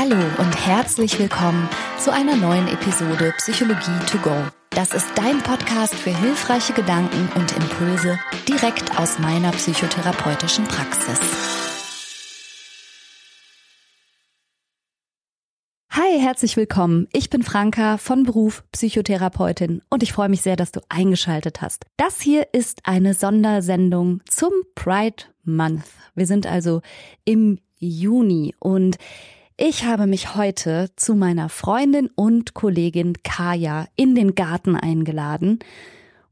[0.00, 4.30] Hallo und herzlich willkommen zu einer neuen Episode Psychologie to go.
[4.70, 8.16] Das ist dein Podcast für hilfreiche Gedanken und Impulse
[8.46, 11.18] direkt aus meiner psychotherapeutischen Praxis.
[15.90, 17.08] Hi, herzlich willkommen.
[17.12, 21.86] Ich bin Franka von Beruf Psychotherapeutin und ich freue mich sehr, dass du eingeschaltet hast.
[21.96, 25.86] Das hier ist eine Sondersendung zum Pride Month.
[26.14, 26.82] Wir sind also
[27.24, 28.96] im Juni und
[29.60, 35.58] ich habe mich heute zu meiner Freundin und Kollegin Kaya in den Garten eingeladen.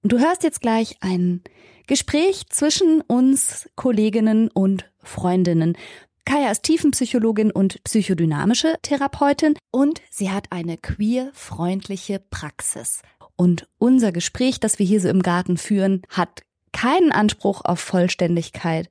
[0.02, 1.42] Und du hörst jetzt gleich ein
[1.88, 5.76] Gespräch zwischen uns Kolleginnen und Freundinnen.
[6.24, 13.02] Kaya ist Tiefenpsychologin und psychodynamische Therapeutin und sie hat eine queer-freundliche Praxis.
[13.34, 18.88] Und unser Gespräch, das wir hier so im Garten führen, hat keinen Anspruch auf Vollständigkeit,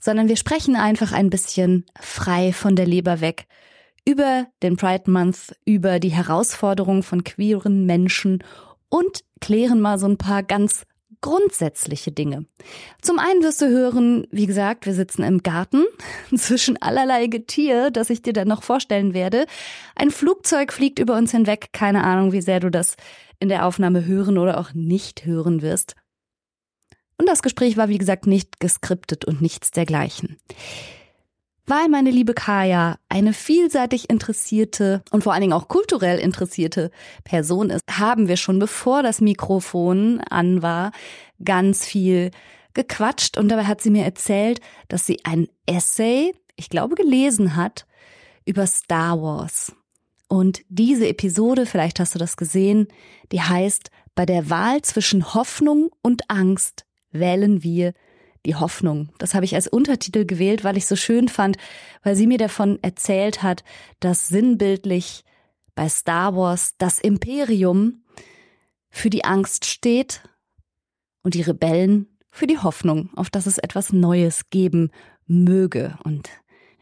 [0.00, 3.46] sondern wir sprechen einfach ein bisschen frei von der Leber weg
[4.04, 8.42] über den Pride Month, über die Herausforderungen von queeren Menschen
[8.88, 10.84] und klären mal so ein paar ganz
[11.20, 12.44] grundsätzliche Dinge.
[13.00, 15.84] Zum einen wirst du hören, wie gesagt, wir sitzen im Garten
[16.36, 19.46] zwischen allerlei Getier, das ich dir dann noch vorstellen werde.
[19.96, 22.96] Ein Flugzeug fliegt über uns hinweg, keine Ahnung, wie sehr du das
[23.40, 25.94] in der Aufnahme hören oder auch nicht hören wirst.
[27.16, 30.36] Und das Gespräch war, wie gesagt, nicht geskriptet und nichts dergleichen.
[31.66, 36.90] Weil meine liebe Kaya eine vielseitig interessierte und vor allen Dingen auch kulturell interessierte
[37.24, 40.92] Person ist, haben wir schon bevor das Mikrofon an war,
[41.42, 42.30] ganz viel
[42.74, 47.86] gequatscht und dabei hat sie mir erzählt, dass sie ein Essay, ich glaube, gelesen hat
[48.44, 49.72] über Star Wars.
[50.28, 52.88] Und diese Episode, vielleicht hast du das gesehen,
[53.32, 57.94] die heißt, bei der Wahl zwischen Hoffnung und Angst wählen wir
[58.46, 59.08] die Hoffnung.
[59.18, 61.56] Das habe ich als Untertitel gewählt, weil ich so schön fand,
[62.02, 63.64] weil sie mir davon erzählt hat,
[64.00, 65.24] dass sinnbildlich
[65.74, 68.04] bei Star Wars das Imperium
[68.90, 70.22] für die Angst steht
[71.22, 74.90] und die Rebellen für die Hoffnung, auf dass es etwas Neues geben
[75.26, 76.28] möge und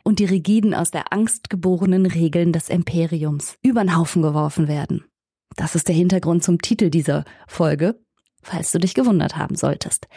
[0.05, 5.05] und die rigiden aus der Angst geborenen Regeln des Imperiums über den Haufen geworfen werden.
[5.57, 8.01] Das ist der Hintergrund zum Titel dieser Folge,
[8.43, 10.09] falls du dich gewundert haben solltest.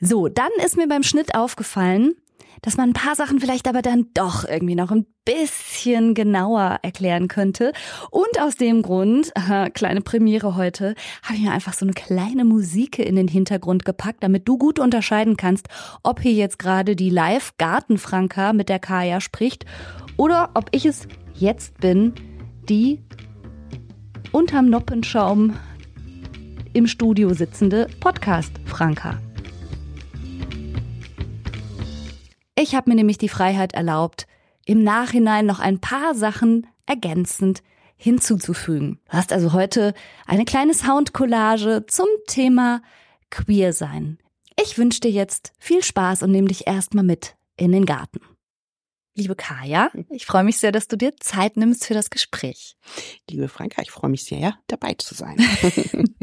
[0.00, 2.14] So, dann ist mir beim Schnitt aufgefallen,
[2.62, 7.28] dass man ein paar Sachen vielleicht aber dann doch irgendwie noch ein bisschen genauer erklären
[7.28, 7.72] könnte.
[8.10, 12.44] Und aus dem Grund, aha, kleine Premiere heute, habe ich mir einfach so eine kleine
[12.44, 15.68] Musik in den Hintergrund gepackt, damit du gut unterscheiden kannst,
[16.02, 19.66] ob hier jetzt gerade die Live-Gartenfranka mit der Kaya spricht
[20.16, 22.14] oder ob ich es jetzt bin,
[22.68, 23.02] die
[24.32, 25.54] unterm Noppenschaum
[26.72, 29.18] im Studio sitzende Podcast-Franka.
[32.66, 34.26] Ich habe mir nämlich die Freiheit erlaubt,
[34.64, 37.62] im Nachhinein noch ein paar Sachen ergänzend
[37.96, 38.98] hinzuzufügen.
[39.06, 39.94] Du hast also heute
[40.26, 42.82] eine kleine Soundcollage zum Thema
[43.30, 44.18] Queer sein.
[44.60, 48.18] Ich wünsche dir jetzt viel Spaß und nehme dich erstmal mit in den Garten.
[49.14, 52.76] Liebe Kaya, ich freue mich sehr, dass du dir Zeit nimmst für das Gespräch.
[53.30, 55.36] Liebe Franka, ich freue mich sehr, dabei zu sein.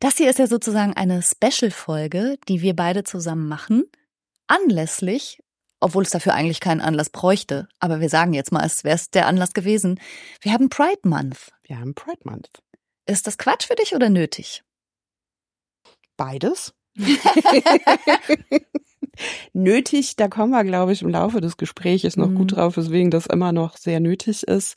[0.00, 3.84] das hier ist ja sozusagen eine Special-Folge, die wir beide zusammen machen
[4.46, 5.42] anlässlich,
[5.80, 9.26] obwohl es dafür eigentlich keinen Anlass bräuchte, aber wir sagen jetzt mal, es wäre der
[9.26, 10.00] Anlass gewesen.
[10.40, 11.52] Wir haben Pride Month.
[11.64, 12.48] Wir haben Pride Month.
[13.06, 14.62] Ist das Quatsch für dich oder nötig?
[16.16, 16.74] Beides.
[19.52, 22.34] nötig, da kommen wir, glaube ich, im Laufe des Gesprächs noch mhm.
[22.36, 24.76] gut drauf, weswegen das immer noch sehr nötig ist.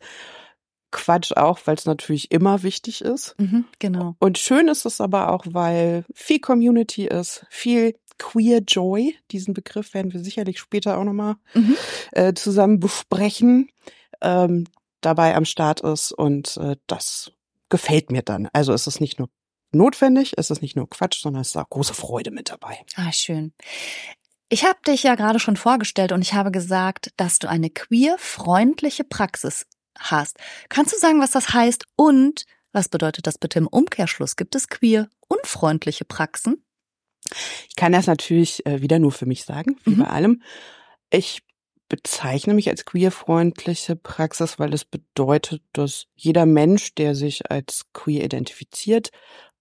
[0.91, 3.35] Quatsch auch, weil es natürlich immer wichtig ist.
[3.37, 4.15] Mhm, genau.
[4.19, 9.15] Und schön ist es aber auch, weil viel Community ist, viel Queer Joy.
[9.31, 11.75] Diesen Begriff werden wir sicherlich später auch nochmal mhm.
[12.11, 13.69] äh, zusammen besprechen.
[14.21, 14.65] Ähm,
[15.01, 17.31] dabei am Start ist und äh, das
[17.69, 18.49] gefällt mir dann.
[18.53, 19.29] Also ist es nicht nur
[19.71, 22.79] notwendig, ist es nicht nur Quatsch, sondern es ist auch große Freude mit dabei.
[22.95, 23.53] Ah, schön.
[24.49, 29.03] Ich habe dich ja gerade schon vorgestellt und ich habe gesagt, dass du eine queer-freundliche
[29.03, 29.67] Praxis
[29.97, 30.37] hast.
[30.69, 34.35] Kannst du sagen, was das heißt und was bedeutet das bitte im Umkehrschluss?
[34.35, 36.63] Gibt es queer-unfreundliche Praxen?
[37.69, 39.99] Ich kann das natürlich äh, wieder nur für mich sagen, wie mhm.
[39.99, 40.41] bei allem.
[41.11, 41.41] Ich
[41.89, 48.23] bezeichne mich als queerfreundliche Praxis, weil es bedeutet, dass jeder Mensch, der sich als queer
[48.23, 49.09] identifiziert,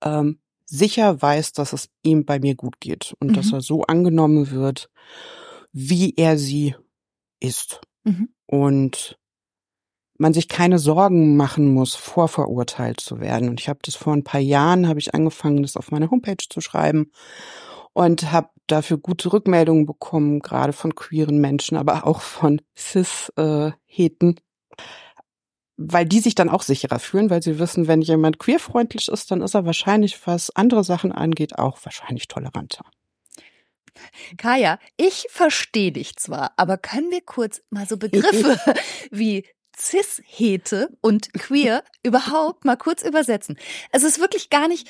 [0.03, 3.35] ähm, sicher weiß, dass es ihm bei mir gut geht und mhm.
[3.35, 4.91] dass er so angenommen wird,
[5.73, 6.75] wie er sie
[7.41, 7.81] ist.
[8.05, 8.29] Mhm.
[8.47, 9.18] Und
[10.19, 13.49] man sich keine Sorgen machen muss, vorverurteilt zu werden.
[13.49, 16.45] Und ich habe das vor ein paar Jahren, habe ich angefangen, das auf meine Homepage
[16.49, 17.13] zu schreiben
[17.93, 24.41] und habe dafür gute Rückmeldungen bekommen, gerade von queeren Menschen, aber auch von Cis-Heten,
[25.77, 29.41] weil die sich dann auch sicherer fühlen, weil sie wissen, wenn jemand queerfreundlich ist, dann
[29.41, 32.85] ist er wahrscheinlich, was andere Sachen angeht, auch wahrscheinlich toleranter.
[34.37, 38.59] Kaya, ich verstehe dich zwar, aber können wir kurz mal so Begriffe
[39.11, 39.45] wie
[39.79, 43.59] Cis-Hete und Queer überhaupt mal kurz übersetzen?
[43.93, 44.89] Es ist wirklich gar nicht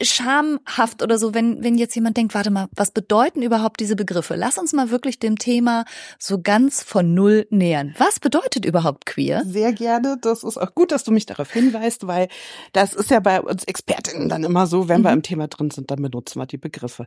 [0.00, 4.36] schamhaft oder so, wenn, wenn jetzt jemand denkt, warte mal, was bedeuten überhaupt diese Begriffe?
[4.36, 5.84] Lass uns mal wirklich dem Thema
[6.18, 7.94] so ganz von Null nähern.
[7.98, 9.42] Was bedeutet überhaupt queer?
[9.44, 10.16] Sehr gerne.
[10.20, 12.28] Das ist auch gut, dass du mich darauf hinweist, weil
[12.72, 15.04] das ist ja bei uns Expertinnen dann immer so, wenn mhm.
[15.04, 17.06] wir im Thema drin sind, dann benutzen wir die Begriffe.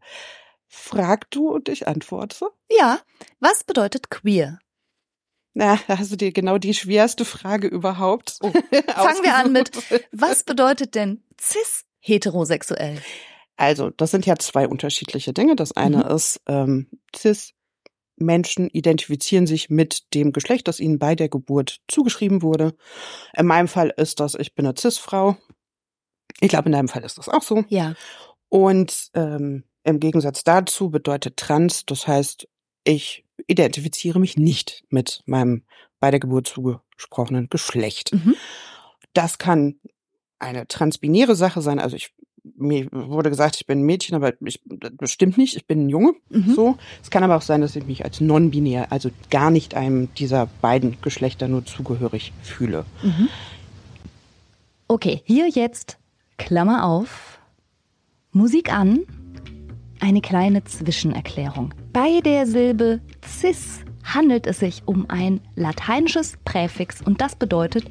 [0.67, 2.47] Frag du und ich antworte.
[2.69, 2.99] Ja.
[3.39, 4.59] Was bedeutet queer?
[5.53, 8.37] Na, da hast du dir genau die schwerste Frage überhaupt.
[8.41, 8.51] Oh.
[8.51, 9.71] Fangen wir an mit,
[10.11, 13.01] was bedeutet denn cis heterosexuell?
[13.57, 15.55] Also, das sind ja zwei unterschiedliche Dinge.
[15.55, 16.15] Das eine mhm.
[16.15, 17.53] ist, ähm, cis
[18.21, 22.75] Menschen identifizieren sich mit dem Geschlecht, das ihnen bei der Geburt zugeschrieben wurde.
[23.35, 25.37] In meinem Fall ist das, ich bin eine Cis-Frau.
[26.39, 27.63] Ich glaube, in deinem Fall ist das auch so.
[27.67, 27.95] Ja.
[28.49, 32.47] Und ähm, im Gegensatz dazu bedeutet trans, das heißt,
[32.83, 35.63] ich identifiziere mich nicht mit meinem
[35.99, 38.13] bei der Geburt zugesprochenen Geschlecht.
[38.13, 38.35] Mhm.
[39.13, 39.79] Das kann
[40.39, 41.79] eine transbinäre Sache sein.
[41.79, 45.55] Also ich mir wurde gesagt, ich bin ein Mädchen, aber ich, das stimmt nicht.
[45.55, 46.13] Ich bin ein Junge.
[46.29, 46.53] Mhm.
[46.53, 46.77] So.
[47.01, 50.47] Es kann aber auch sein, dass ich mich als non-binär, also gar nicht einem dieser
[50.61, 52.85] beiden Geschlechter nur zugehörig fühle.
[53.03, 53.29] Mhm.
[54.87, 55.97] Okay, hier jetzt
[56.37, 57.39] Klammer auf,
[58.31, 59.01] Musik an,
[59.99, 61.73] eine kleine Zwischenerklärung.
[61.93, 67.83] Bei der Silbe cis handelt es sich um ein lateinisches Präfix und das bedeutet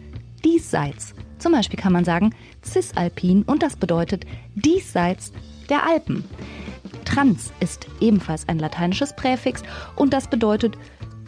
[0.42, 1.14] diesseits.
[1.38, 4.24] Zum Beispiel kann man sagen cisalpin und das bedeutet
[4.54, 5.32] diesseits
[5.68, 6.24] der Alpen.
[7.04, 9.62] Trans ist ebenfalls ein lateinisches Präfix
[9.96, 10.78] und das bedeutet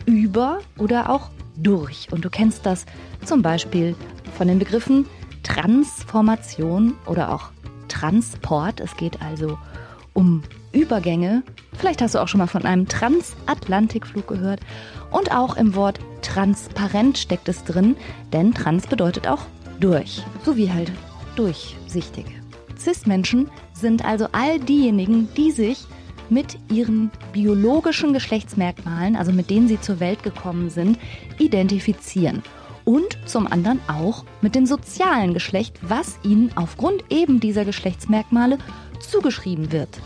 [0.07, 2.09] über oder auch durch.
[2.11, 2.87] Und du kennst das
[3.25, 3.95] zum Beispiel
[4.39, 5.05] von den Begriffen
[5.43, 7.51] Transformation oder auch
[7.89, 8.81] Transport.
[8.81, 9.59] Es geht also
[10.15, 10.43] um
[10.73, 11.43] Übergänge.
[11.77, 14.61] Vielleicht hast du auch schon mal von einem Transatlantikflug gehört.
[15.11, 17.97] Und auch im Wort transparent steckt es drin,
[18.33, 19.47] denn trans bedeutet auch
[19.81, 20.93] durch, so wie halt
[21.37, 22.27] durchsichtig.
[22.79, 25.87] Cis-Menschen sind also all diejenigen, die sich
[26.31, 30.99] mit ihren biologischen Geschlechtsmerkmalen, also mit denen sie zur Welt gekommen sind,
[31.39, 32.43] identifizieren.
[32.85, 38.59] Und zum anderen auch mit dem sozialen Geschlecht, was ihnen aufgrund eben dieser Geschlechtsmerkmale
[38.99, 40.01] zugeschrieben wird.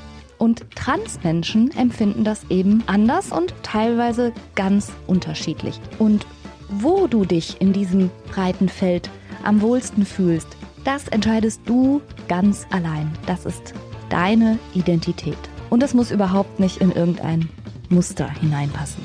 [0.47, 5.81] Und Transmenschen empfinden das eben anders und teilweise ganz unterschiedlich.
[5.99, 6.25] Und
[6.69, 9.11] wo du dich in diesem breiten Feld
[9.43, 10.47] am wohlsten fühlst,
[10.85, 13.13] das entscheidest du ganz allein.
[13.27, 13.75] Das ist
[14.09, 15.37] deine Identität.
[15.69, 17.49] Und das muss überhaupt nicht in irgendein
[17.89, 19.03] Muster hineinpassen.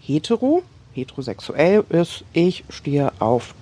[0.00, 3.54] Hetero, heterosexuell ist, ich stehe auf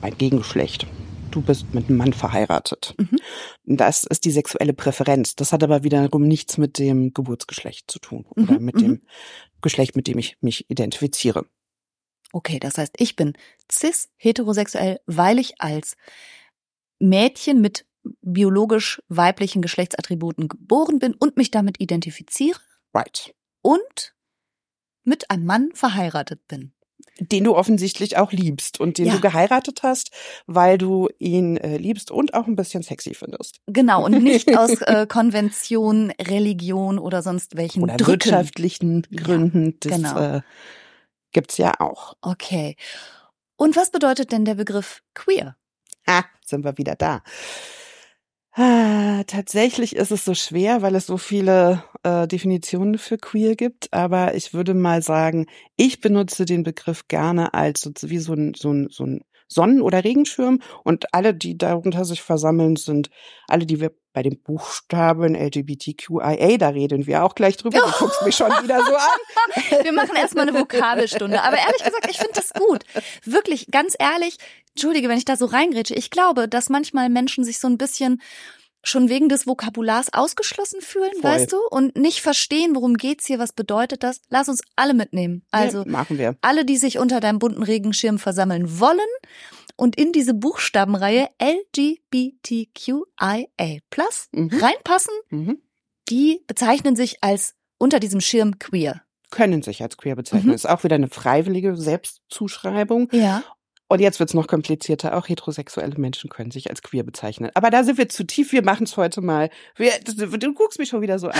[0.00, 0.86] mein Gegengeschlecht.
[1.32, 2.94] Du bist mit einem Mann verheiratet.
[2.98, 3.18] Mhm.
[3.66, 5.36] Das ist die sexuelle Präferenz.
[5.36, 8.44] Das hat aber wiederum nichts mit dem Geburtsgeschlecht zu tun mhm.
[8.44, 8.80] oder mit mhm.
[8.80, 9.02] dem
[9.62, 11.46] Geschlecht, mit dem ich mich identifiziere.
[12.32, 13.34] Okay, das heißt, ich bin
[13.70, 15.96] cis heterosexuell, weil ich als
[16.98, 17.86] Mädchen mit
[18.20, 22.60] biologisch weiblichen Geschlechtsattributen geboren bin und mich damit identifiziere.
[22.92, 23.34] Right.
[23.62, 24.14] Und
[25.04, 26.72] mit einem Mann verheiratet bin.
[27.20, 29.12] Den du offensichtlich auch liebst und den ja.
[29.14, 30.10] du geheiratet hast,
[30.46, 33.60] weil du ihn äh, liebst und auch ein bisschen sexy findest.
[33.66, 38.08] Genau, und nicht aus äh, Konvention, Religion oder sonst welchen oder Drücken.
[38.08, 39.76] wirtschaftlichen Gründen.
[39.84, 40.14] Ja, genau.
[40.14, 40.40] Das, äh,
[41.34, 42.14] Gibt's ja auch.
[42.22, 42.76] Okay.
[43.56, 45.56] Und was bedeutet denn der Begriff queer?
[46.06, 47.22] Ah, sind wir wieder da.
[48.56, 53.92] Ah, tatsächlich ist es so schwer, weil es so viele äh, Definitionen für queer gibt.
[53.92, 55.46] Aber ich würde mal sagen,
[55.76, 59.82] ich benutze den Begriff gerne als so, wie so ein, so ein, so ein Sonnen-
[59.82, 63.10] oder Regenschirm und alle, die darunter sich versammeln, sind
[63.48, 67.80] alle, die wir bei dem Buchstaben LGBTQIA, da reden wir auch gleich drüber.
[67.80, 69.82] Du guckst mich schon wieder so an.
[69.84, 71.42] Wir machen erstmal eine Vokabelstunde.
[71.42, 72.84] Aber ehrlich gesagt, ich finde das gut.
[73.24, 74.38] Wirklich, ganz ehrlich,
[74.70, 75.94] entschuldige, wenn ich da so reingrätsche.
[75.94, 78.22] Ich glaube, dass manchmal Menschen sich so ein bisschen
[78.84, 81.22] schon wegen des Vokabulars ausgeschlossen fühlen, Voll.
[81.22, 81.56] weißt du?
[81.70, 84.20] Und nicht verstehen, worum geht's hier, was bedeutet das?
[84.28, 85.44] Lass uns alle mitnehmen.
[85.50, 86.36] Also ja, machen wir.
[86.40, 88.98] alle, die sich unter deinem bunten Regenschirm versammeln wollen
[89.76, 93.04] und in diese Buchstabenreihe LGBTQIA
[94.32, 94.50] mhm.
[94.52, 95.58] reinpassen, mhm.
[96.08, 100.50] die bezeichnen sich als unter diesem Schirm queer können sich als queer bezeichnen.
[100.50, 100.54] Mhm.
[100.54, 103.08] Ist auch wieder eine freiwillige Selbstzuschreibung.
[103.10, 103.42] Ja.
[103.94, 105.16] Und jetzt wird's noch komplizierter.
[105.16, 107.52] Auch heterosexuelle Menschen können sich als queer bezeichnen.
[107.54, 108.50] Aber da sind wir zu tief.
[108.50, 109.50] Wir machen es heute mal.
[109.76, 111.38] Wir, du guckst mich schon wieder so an.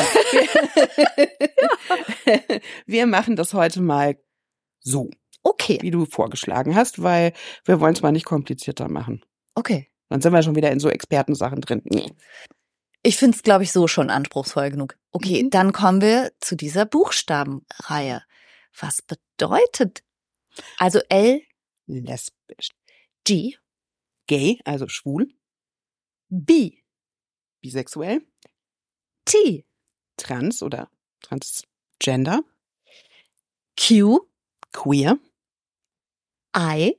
[2.24, 4.16] Wir, wir machen das heute mal
[4.78, 5.10] so.
[5.42, 5.78] Okay.
[5.82, 7.32] wie du vorgeschlagen hast, weil
[7.64, 9.24] wir wollen es mal nicht komplizierter machen.
[9.56, 9.88] Okay.
[10.08, 11.82] Dann sind wir schon wieder in so Expertensachen drin.
[11.86, 12.12] Nee.
[13.02, 14.96] Ich finde es, glaube ich, so schon anspruchsvoll genug.
[15.10, 15.50] Okay, Mhm.
[15.50, 18.22] dann kommen wir zu dieser Buchstabenreihe.
[18.78, 20.04] Was bedeutet
[20.78, 21.42] also L,
[21.86, 22.70] Lesbisch.
[23.24, 23.56] G,
[24.26, 25.28] Gay, also schwul.
[26.28, 26.78] B,
[27.62, 28.22] Bisexuell.
[29.24, 29.64] T,
[30.16, 32.42] Trans oder Transgender.
[33.78, 34.20] Q,
[34.72, 35.18] Queer.
[36.56, 36.96] I,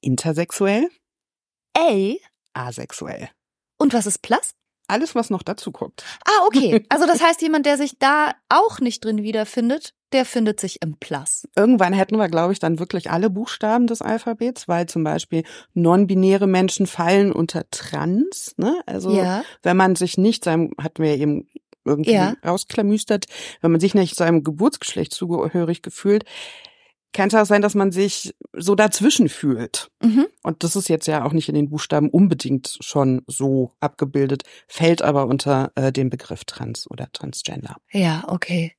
[0.00, 0.88] Intersexuell.
[1.76, 2.14] A
[2.54, 3.30] Asexuell.
[3.78, 4.54] und was ist Plus?
[4.86, 6.04] Alles, was noch dazu kommt.
[6.24, 6.84] Ah, okay.
[6.90, 10.96] Also das heißt, jemand, der sich da auch nicht drin wiederfindet, der findet sich im
[10.96, 11.46] Plus.
[11.56, 15.42] Irgendwann hätten wir, glaube ich, dann wirklich alle Buchstaben des Alphabets, weil zum Beispiel
[15.74, 18.54] non-binäre Menschen fallen unter Trans.
[18.56, 18.80] Ne?
[18.86, 19.42] Also ja.
[19.62, 21.48] wenn man sich nicht seinem, hatten wir eben
[21.84, 22.34] irgendwie Ja.
[22.46, 23.26] rausklamüstert,
[23.60, 26.24] wenn man sich nicht seinem Geburtsgeschlecht zugehörig gefühlt,
[27.12, 29.90] kann es auch sein, dass man sich so dazwischen fühlt.
[30.02, 30.26] Mhm.
[30.42, 35.02] Und das ist jetzt ja auch nicht in den Buchstaben unbedingt schon so abgebildet, fällt
[35.02, 37.76] aber unter äh, den Begriff Trans oder Transgender.
[37.92, 38.72] Ja, okay.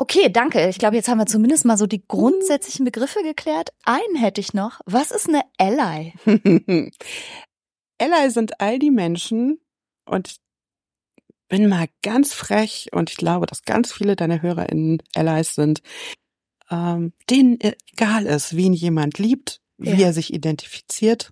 [0.00, 0.66] Okay, danke.
[0.70, 3.68] Ich glaube, jetzt haben wir zumindest mal so die grundsätzlichen Begriffe geklärt.
[3.84, 4.80] Einen hätte ich noch.
[4.86, 6.14] Was ist eine Ally?
[7.98, 9.60] Ally sind all die Menschen
[10.06, 10.36] und ich
[11.48, 15.82] bin mal ganz frech und ich glaube, dass ganz viele deiner HörerInnen Allies sind,
[16.70, 17.58] ähm, denen
[17.92, 20.06] egal ist, wen jemand liebt, wie Ja.
[20.06, 21.30] er sich identifiziert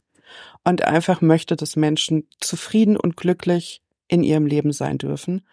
[0.64, 5.46] und einfach möchte, dass Menschen zufrieden und glücklich in ihrem Leben sein dürfen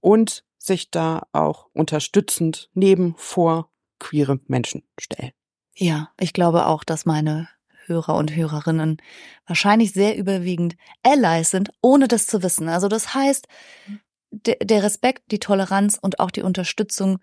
[0.00, 5.32] und sich da auch unterstützend neben vor queere Menschen stellen.
[5.74, 7.48] Ja, ich glaube auch, dass meine
[7.86, 8.96] Hörer und Hörerinnen
[9.46, 12.68] wahrscheinlich sehr überwiegend Allies sind, ohne das zu wissen.
[12.68, 13.46] Also das heißt,
[14.30, 17.18] der, der Respekt, die Toleranz und auch die Unterstützung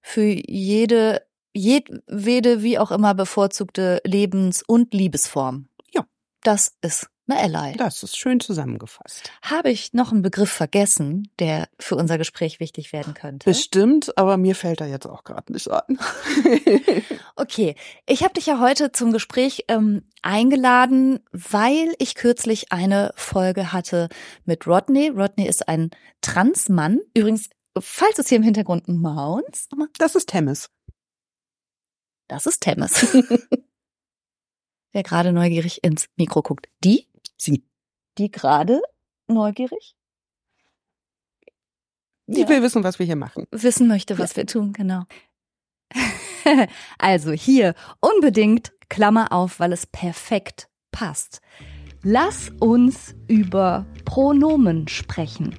[0.00, 5.68] für jede, jedwede, wie auch immer bevorzugte Lebens- und Liebesform.
[5.92, 6.06] Ja.
[6.42, 7.76] Das ist Ally.
[7.76, 9.32] Das ist schön zusammengefasst.
[9.42, 13.50] Habe ich noch einen Begriff vergessen, der für unser Gespräch wichtig werden könnte?
[13.50, 15.98] Bestimmt, aber mir fällt er jetzt auch gerade nicht ein.
[17.38, 17.74] Okay,
[18.06, 24.08] ich habe dich ja heute zum Gespräch ähm, eingeladen, weil ich kürzlich eine Folge hatte
[24.46, 25.10] mit Rodney.
[25.10, 25.90] Rodney ist ein
[26.22, 27.00] Transmann.
[27.12, 29.68] Übrigens, falls es hier im Hintergrund Mounts,
[29.98, 30.70] das ist Temmes.
[32.28, 33.06] das ist Temmes.
[34.92, 36.70] Wer gerade neugierig ins Mikro guckt.
[36.82, 37.06] Die?
[37.36, 37.64] Sie.
[38.18, 38.80] Die gerade
[39.28, 39.94] neugierig
[42.28, 42.48] Die Ja.
[42.48, 43.46] will wissen, was wir hier machen.
[43.52, 45.02] wissen möchte, was wir tun, genau.
[46.98, 51.40] also hier unbedingt Klammer auf, weil es perfekt passt.
[52.02, 55.54] Lass uns über Pronomen sprechen.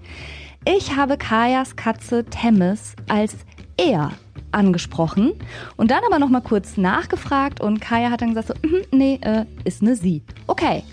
[0.65, 3.36] Ich habe Kajas Katze Temmes als
[3.77, 4.12] er
[4.51, 5.34] angesprochen
[5.77, 9.19] und dann aber noch mal kurz nachgefragt und Kaya hat dann gesagt so, "Mhm, nee,
[9.22, 10.24] äh, ist eine sie.
[10.48, 10.84] Okay.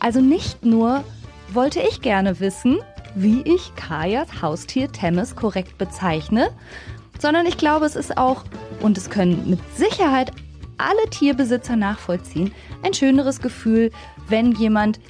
[0.00, 1.04] Also nicht nur
[1.52, 2.78] wollte ich gerne wissen,
[3.14, 6.50] wie ich Kajas Haustier Temmes korrekt bezeichne,
[7.18, 8.44] sondern ich glaube, es ist auch,
[8.80, 10.32] und es können mit Sicherheit
[10.76, 12.52] alle Tierbesitzer nachvollziehen,
[12.84, 13.90] ein schöneres Gefühl,
[14.28, 15.00] wenn jemand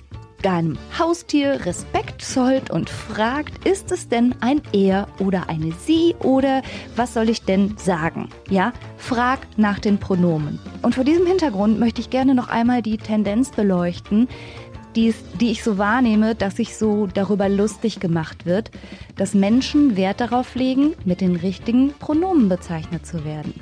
[0.43, 6.63] deinem Haustier Respekt zollt und fragt, ist es denn ein er oder eine sie oder
[6.97, 8.29] was soll ich denn sagen?
[8.49, 10.61] Ja, frag nach den Pronomen.
[10.83, 14.29] Und vor diesem Hintergrund möchte ich gerne noch einmal die Tendenz beleuchten,
[14.97, 18.71] die, es, die ich so wahrnehme, dass sich so darüber lustig gemacht wird,
[19.17, 23.55] dass Menschen Wert darauf legen, mit den richtigen Pronomen bezeichnet zu werden.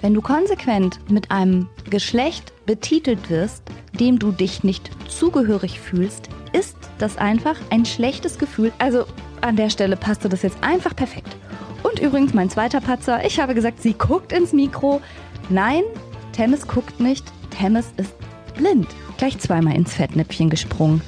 [0.00, 3.62] Wenn du konsequent mit einem Geschlecht betitelt wirst,
[3.98, 8.72] dem du dich nicht zugehörig fühlst, ist das einfach ein schlechtes Gefühl.
[8.78, 9.04] Also
[9.42, 11.36] an der Stelle passte das jetzt einfach perfekt.
[11.82, 15.00] Und übrigens mein zweiter Patzer, ich habe gesagt, sie guckt ins Mikro.
[15.48, 15.82] Nein,
[16.32, 18.14] Temmes guckt nicht, Temmes ist
[18.52, 18.88] blind.
[19.18, 21.02] Gleich zweimal ins Fettnäpfchen gesprungen.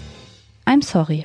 [0.67, 1.25] I'm sorry.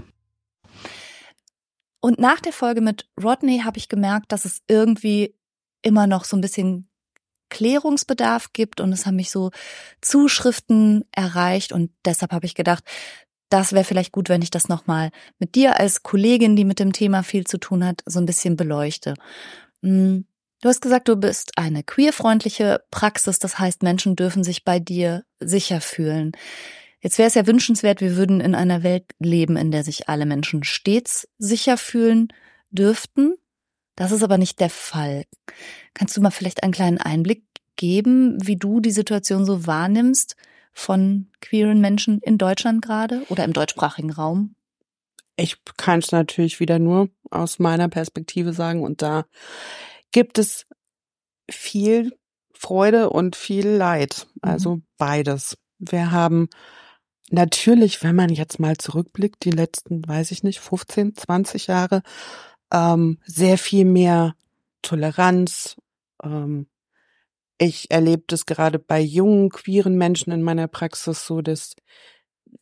[2.00, 5.36] Und nach der Folge mit Rodney habe ich gemerkt, dass es irgendwie
[5.82, 6.88] immer noch so ein bisschen
[7.50, 9.52] Klärungsbedarf gibt und es haben mich so
[10.02, 12.84] Zuschriften erreicht und deshalb habe ich gedacht,
[13.50, 16.92] das wäre vielleicht gut, wenn ich das nochmal mit dir als Kollegin, die mit dem
[16.92, 19.14] Thema viel zu tun hat, so ein bisschen beleuchte.
[19.82, 20.26] Hm,
[20.62, 25.24] Du hast gesagt, du bist eine queerfreundliche Praxis, das heißt, Menschen dürfen sich bei dir
[25.40, 26.32] sicher fühlen.
[27.00, 30.26] Jetzt wäre es ja wünschenswert, wir würden in einer Welt leben, in der sich alle
[30.26, 32.30] Menschen stets sicher fühlen
[32.72, 33.36] dürften.
[33.96, 35.26] Das ist aber nicht der Fall.
[35.94, 37.44] Kannst du mal vielleicht einen kleinen Einblick
[37.76, 40.36] geben, wie du die Situation so wahrnimmst
[40.74, 44.56] von queeren Menschen in Deutschland gerade oder im deutschsprachigen Raum?
[45.36, 49.26] Ich kann es natürlich wieder nur aus meiner Perspektive sagen und da
[50.12, 50.66] gibt es
[51.50, 52.18] viel
[52.54, 54.28] Freude und viel Leid.
[54.42, 54.84] Also mhm.
[54.98, 55.58] beides.
[55.80, 56.50] Wir haben
[57.30, 62.02] natürlich, wenn man jetzt mal zurückblickt, die letzten, weiß ich nicht, 15, 20 Jahre,
[62.72, 64.36] ähm, sehr viel mehr
[64.82, 65.76] Toleranz.
[66.24, 66.68] Ähm,
[67.58, 71.76] ich erlebe das gerade bei jungen, queeren Menschen in meiner Praxis so, dass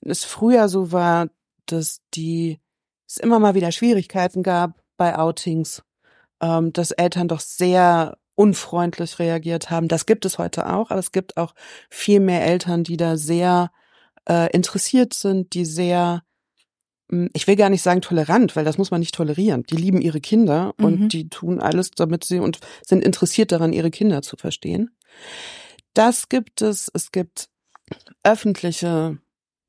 [0.01, 1.27] es früher so war,
[1.65, 2.59] dass die
[3.07, 5.83] es immer mal wieder Schwierigkeiten gab bei Outings,
[6.41, 9.87] ähm, dass Eltern doch sehr unfreundlich reagiert haben.
[9.87, 11.55] Das gibt es heute auch, aber es gibt auch
[11.89, 13.71] viel mehr Eltern, die da sehr
[14.27, 16.23] äh, interessiert sind, die sehr,
[17.09, 19.63] hm, ich will gar nicht sagen tolerant, weil das muss man nicht tolerieren.
[19.63, 20.85] Die lieben ihre Kinder mhm.
[20.85, 24.91] und die tun alles, damit sie und sind interessiert daran, ihre Kinder zu verstehen.
[25.93, 26.91] Das gibt es.
[26.93, 27.47] Es gibt
[28.23, 29.17] öffentliche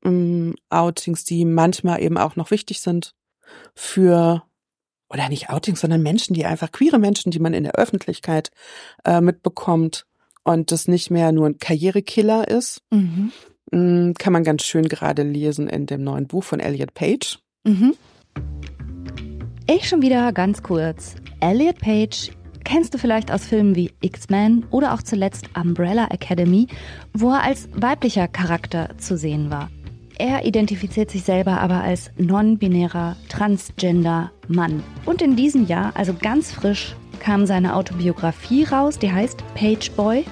[0.03, 3.13] ähm, Outings, die manchmal eben auch noch wichtig sind
[3.75, 4.43] für
[5.09, 8.51] oder nicht Outings, sondern Menschen, die einfach queere Menschen, die man in der Öffentlichkeit
[9.05, 10.05] äh, mitbekommt
[10.43, 12.81] und das nicht mehr nur ein Karrierekiller ist.
[12.91, 13.31] Mhm.
[13.71, 17.39] Mm, kann man ganz schön gerade lesen in dem neuen Buch von Elliot Page.
[17.65, 17.95] Mhm.
[19.69, 21.15] Ich schon wieder ganz kurz.
[21.41, 22.31] Elliot Page
[22.63, 26.67] kennst du vielleicht aus Filmen wie X-Men oder auch zuletzt Umbrella Academy,
[27.13, 29.69] wo er als weiblicher Charakter zu sehen war.
[30.19, 34.83] Er identifiziert sich selber aber als non-binärer Transgender Mann.
[35.05, 40.25] Und in diesem Jahr, also ganz frisch, kam seine Autobiografie raus, die heißt Page Boy.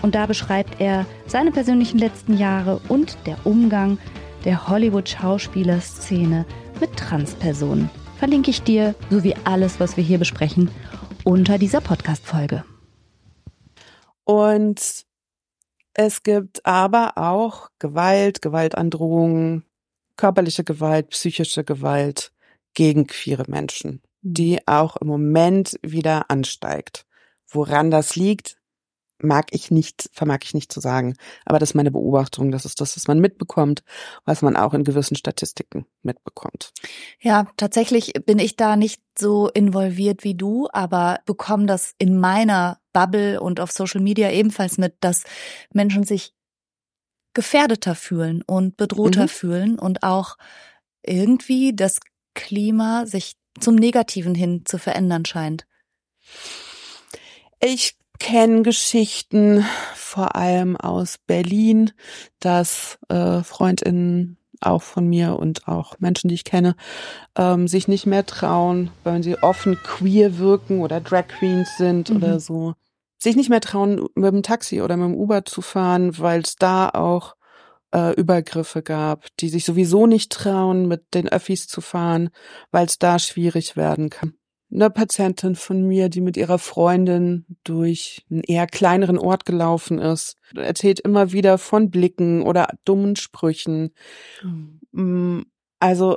[0.00, 3.98] Und da beschreibt er seine persönlichen letzten Jahre und der Umgang
[4.46, 6.46] der Hollywood-Schauspielerszene
[6.80, 7.90] mit Transpersonen.
[8.18, 10.70] Verlinke ich dir, sowie alles, was wir hier besprechen,
[11.24, 12.64] unter dieser Podcast-Folge.
[14.24, 15.04] Und
[15.98, 19.64] es gibt aber auch Gewalt, Gewaltandrohungen,
[20.16, 22.32] körperliche Gewalt, psychische Gewalt
[22.74, 27.06] gegen queere Menschen, die auch im Moment wieder ansteigt.
[27.48, 28.58] Woran das liegt,
[29.18, 31.16] mag ich nicht, vermag ich nicht zu sagen.
[31.46, 32.50] Aber das ist meine Beobachtung.
[32.50, 33.82] Das ist das, was man mitbekommt,
[34.26, 36.72] was man auch in gewissen Statistiken mitbekommt.
[37.20, 42.80] Ja, tatsächlich bin ich da nicht so involviert wie du, aber bekomme das in meiner
[42.96, 45.24] Bubble und auf Social Media ebenfalls mit, dass
[45.70, 46.32] Menschen sich
[47.34, 49.28] gefährdeter fühlen und bedrohter mhm.
[49.28, 50.38] fühlen und auch
[51.02, 52.00] irgendwie das
[52.34, 55.66] Klima sich zum Negativen hin zu verändern scheint.
[57.60, 59.62] Ich kenne Geschichten
[59.94, 61.92] vor allem aus Berlin,
[62.40, 66.76] dass äh, Freundinnen auch von mir und auch Menschen, die ich kenne,
[67.36, 72.16] ähm, sich nicht mehr trauen, weil sie offen queer wirken oder Drag Queens sind mhm.
[72.16, 72.74] oder so,
[73.18, 76.56] sich nicht mehr trauen, mit dem Taxi oder mit dem Uber zu fahren, weil es
[76.56, 77.36] da auch
[77.92, 82.30] äh, Übergriffe gab, die sich sowieso nicht trauen, mit den Öffis zu fahren,
[82.70, 84.34] weil es da schwierig werden kann
[84.72, 90.36] eine Patientin von mir, die mit ihrer Freundin durch einen eher kleineren Ort gelaufen ist,
[90.54, 93.94] erzählt immer wieder von Blicken oder dummen Sprüchen.
[94.92, 95.46] Mhm.
[95.78, 96.16] Also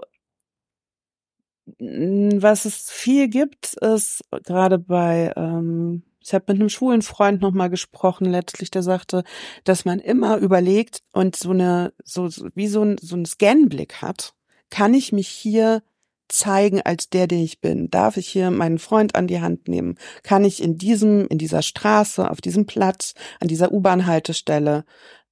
[1.78, 7.72] was es viel gibt, ist gerade bei, ähm, ich habe mit einem schwulen Freund nochmal
[7.72, 9.24] gesprochen, letztlich, der sagte,
[9.64, 14.36] dass man immer überlegt und so eine, so, wie so ein, so ein Scanblick hat.
[14.70, 15.82] Kann ich mich hier
[16.28, 17.90] zeigen als der, der ich bin?
[17.90, 19.98] Darf ich hier meinen Freund an die Hand nehmen?
[20.22, 24.86] Kann ich in diesem, in dieser Straße, auf diesem Platz, an dieser U-Bahn-Haltestelle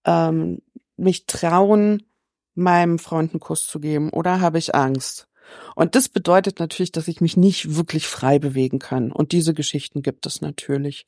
[0.04, 0.64] ähm,
[0.96, 2.08] mich trauen,
[2.56, 4.10] meinem Freund einen Kuss zu geben?
[4.10, 5.27] Oder habe ich Angst?
[5.76, 9.12] Und das bedeutet natürlich, dass ich mich nicht wirklich frei bewegen kann.
[9.12, 11.06] Und diese Geschichten gibt es natürlich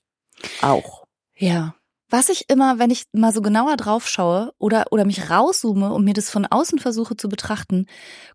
[0.61, 1.05] auch.
[1.35, 1.75] Ja,
[2.09, 6.03] was ich immer, wenn ich mal so genauer drauf schaue oder, oder mich rauszoome und
[6.03, 7.85] mir das von außen versuche zu betrachten,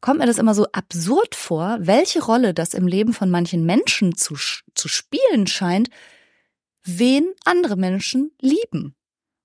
[0.01, 4.17] kommt mir das immer so absurd vor, welche Rolle das im Leben von manchen Menschen
[4.17, 4.37] zu,
[4.75, 5.89] zu spielen scheint,
[6.85, 8.95] wen andere Menschen lieben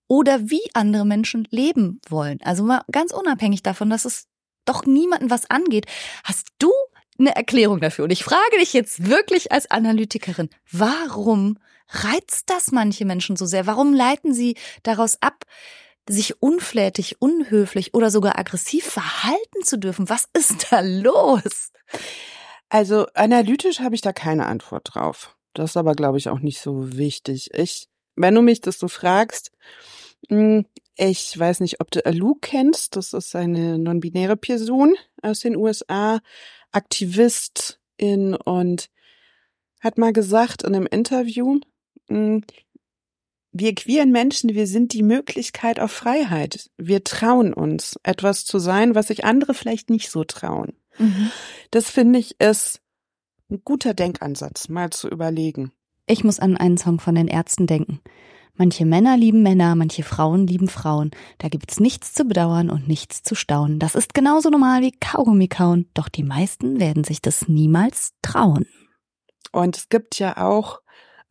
[0.08, 2.40] oder wie andere Menschen leben wollen.
[2.44, 4.28] Also mal ganz unabhängig davon, dass es
[4.70, 5.86] doch niemanden was angeht.
[6.24, 6.72] Hast du
[7.18, 8.06] eine Erklärung dafür?
[8.06, 11.58] Und ich frage dich jetzt wirklich als Analytikerin, warum
[11.90, 13.68] reizt das manche Menschen so sehr?
[13.68, 15.44] Warum leiten sie daraus ab,
[16.08, 20.10] sich unflätig, unhöflich oder sogar aggressiv verhalten zu dürfen?
[20.10, 21.72] Was ist da los?
[22.70, 25.36] Also analytisch habe ich da keine Antwort drauf.
[25.54, 27.50] Das ist aber, glaube ich, auch nicht so wichtig.
[27.54, 29.52] Ich, wenn du mich das so fragst,
[30.30, 30.66] hm,
[31.00, 32.96] ich weiß nicht, ob du Alu kennst.
[32.96, 36.20] Das ist eine non-binäre Person aus den USA,
[36.72, 38.90] Aktivistin und
[39.80, 41.60] hat mal gesagt in einem Interview,
[42.10, 42.44] hm,
[43.52, 46.70] wir queeren Menschen, wir sind die Möglichkeit auf Freiheit.
[46.78, 50.74] Wir trauen uns, etwas zu sein, was sich andere vielleicht nicht so trauen.
[50.98, 51.32] Mhm.
[51.72, 52.82] Das finde ich ist
[53.50, 55.72] ein guter Denkansatz, mal zu überlegen.
[56.06, 58.02] Ich muss an einen Song von den Ärzten denken.
[58.60, 61.12] Manche Männer lieben Männer, manche Frauen lieben Frauen.
[61.38, 63.80] Da gibt's nichts zu bedauern und nichts zu staunen.
[63.80, 65.90] Das ist genauso normal wie Kaugummi kauen.
[65.94, 68.68] Doch die meisten werden sich das niemals trauen.
[69.54, 70.82] Und es gibt ja auch,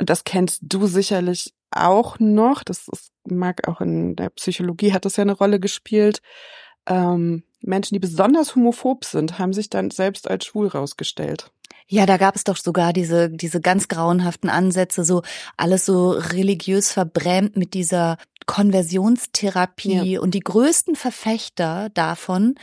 [0.01, 5.05] und das kennst du sicherlich auch noch, das ist, mag auch in der Psychologie hat
[5.05, 6.23] das ja eine Rolle gespielt,
[6.87, 11.51] ähm, Menschen, die besonders homophob sind, haben sich dann selbst als schwul rausgestellt.
[11.91, 15.23] Ja, da gab es doch sogar diese, diese ganz grauenhaften Ansätze, so
[15.57, 20.21] alles so religiös verbrämt mit dieser Konversionstherapie ja.
[20.21, 22.57] und die größten Verfechter davon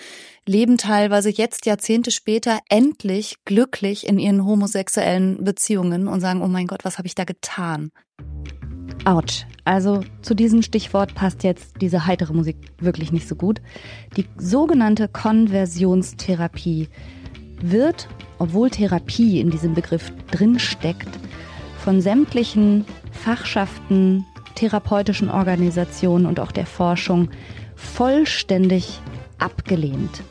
[0.46, 6.68] leben teilweise jetzt Jahrzehnte später endlich glücklich in ihren homosexuellen Beziehungen und sagen, oh mein
[6.68, 7.92] Gott, was habe ich da getan?
[9.06, 9.46] Autsch.
[9.64, 13.62] Also zu diesem Stichwort passt jetzt diese heitere Musik wirklich nicht so gut.
[14.18, 16.90] Die sogenannte Konversionstherapie
[17.62, 21.10] wird, obwohl Therapie in diesem Begriff drinsteckt,
[21.80, 27.30] von sämtlichen Fachschaften, therapeutischen Organisationen und auch der Forschung
[27.76, 29.00] vollständig
[29.38, 30.24] abgelehnt.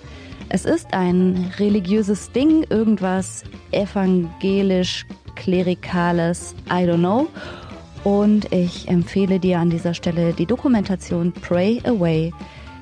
[0.48, 7.28] Es ist ein religiöses Ding, irgendwas evangelisch, klerikales, I don't know.
[8.05, 12.33] Und ich empfehle dir an dieser Stelle die Dokumentation Pray Away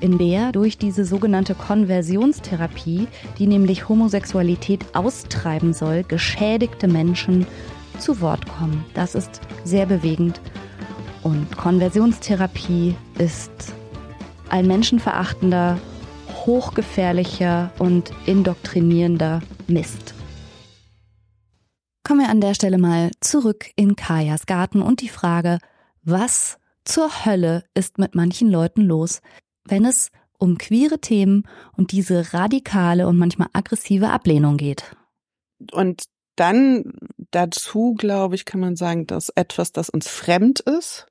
[0.01, 3.07] in der durch diese sogenannte Konversionstherapie,
[3.39, 7.47] die nämlich Homosexualität austreiben soll, geschädigte Menschen
[7.99, 8.83] zu Wort kommen.
[8.95, 10.41] Das ist sehr bewegend.
[11.23, 13.73] Und Konversionstherapie ist
[14.49, 15.79] ein menschenverachtender,
[16.45, 20.12] hochgefährlicher und indoktrinierender Mist.
[22.03, 25.59] Kommen wir an der Stelle mal zurück in Kajas Garten und die Frage,
[26.03, 29.21] was zur Hölle ist mit manchen Leuten los,
[29.63, 34.97] wenn es um queere Themen und diese radikale und manchmal aggressive Ablehnung geht.
[35.71, 36.03] Und
[36.35, 36.91] dann
[37.31, 41.07] dazu, glaube ich, kann man sagen, dass etwas, das uns fremd ist.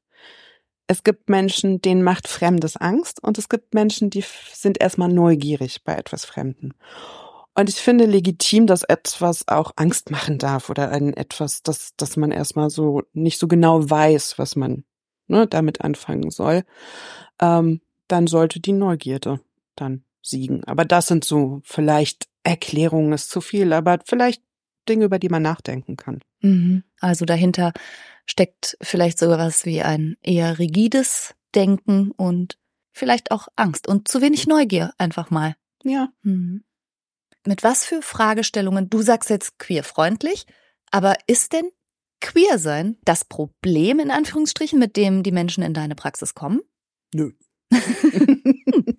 [0.89, 5.85] Es gibt Menschen, denen macht Fremdes Angst und es gibt Menschen, die sind erstmal neugierig
[5.85, 6.75] bei etwas Fremden.
[7.55, 12.17] Und ich finde legitim, dass etwas auch Angst machen darf oder ein etwas, dass, dass
[12.17, 14.85] man erstmal so nicht so genau weiß, was man
[15.27, 16.65] ne, damit anfangen soll.
[17.41, 19.41] Ähm, dann sollte die Neugierde
[19.77, 20.65] dann siegen.
[20.65, 24.43] Aber das sind so vielleicht Erklärungen ist zu viel, aber vielleicht
[24.89, 26.21] Dinge, über die man nachdenken kann.
[26.41, 26.83] Mhm.
[27.01, 27.73] Also dahinter
[28.27, 32.59] steckt vielleicht sogar was wie ein eher rigides Denken und
[32.93, 35.55] vielleicht auch Angst und zu wenig Neugier einfach mal.
[35.85, 36.09] Ja.
[36.23, 36.65] Mhm.
[37.47, 40.47] Mit was für Fragestellungen, du sagst jetzt queerfreundlich,
[40.91, 41.71] aber ist denn
[42.21, 46.61] queer sein das Problem in Anführungsstrichen, mit dem die Menschen in deine Praxis kommen?
[47.13, 47.33] Nö.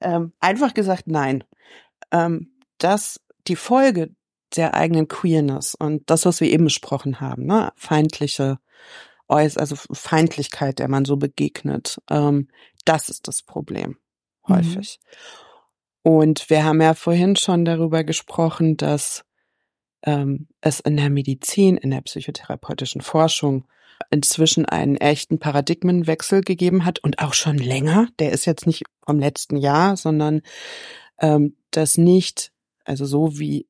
[0.00, 1.44] ähm, einfach gesagt, nein.
[2.10, 4.14] Ähm, dass die Folge
[4.56, 8.58] der eigenen Queerness und das, was wir eben besprochen haben, ne, feindliche,
[9.28, 12.48] also Feindlichkeit, der man so begegnet, ähm,
[12.84, 13.96] das ist das Problem
[14.48, 14.98] häufig.
[15.00, 15.49] Mhm.
[16.02, 19.24] Und wir haben ja vorhin schon darüber gesprochen, dass
[20.02, 23.66] ähm, es in der Medizin, in der psychotherapeutischen Forschung
[24.10, 28.08] inzwischen einen echten Paradigmenwechsel gegeben hat und auch schon länger.
[28.18, 30.40] Der ist jetzt nicht vom letzten Jahr, sondern
[31.20, 32.52] ähm, das nicht,
[32.84, 33.66] also so wie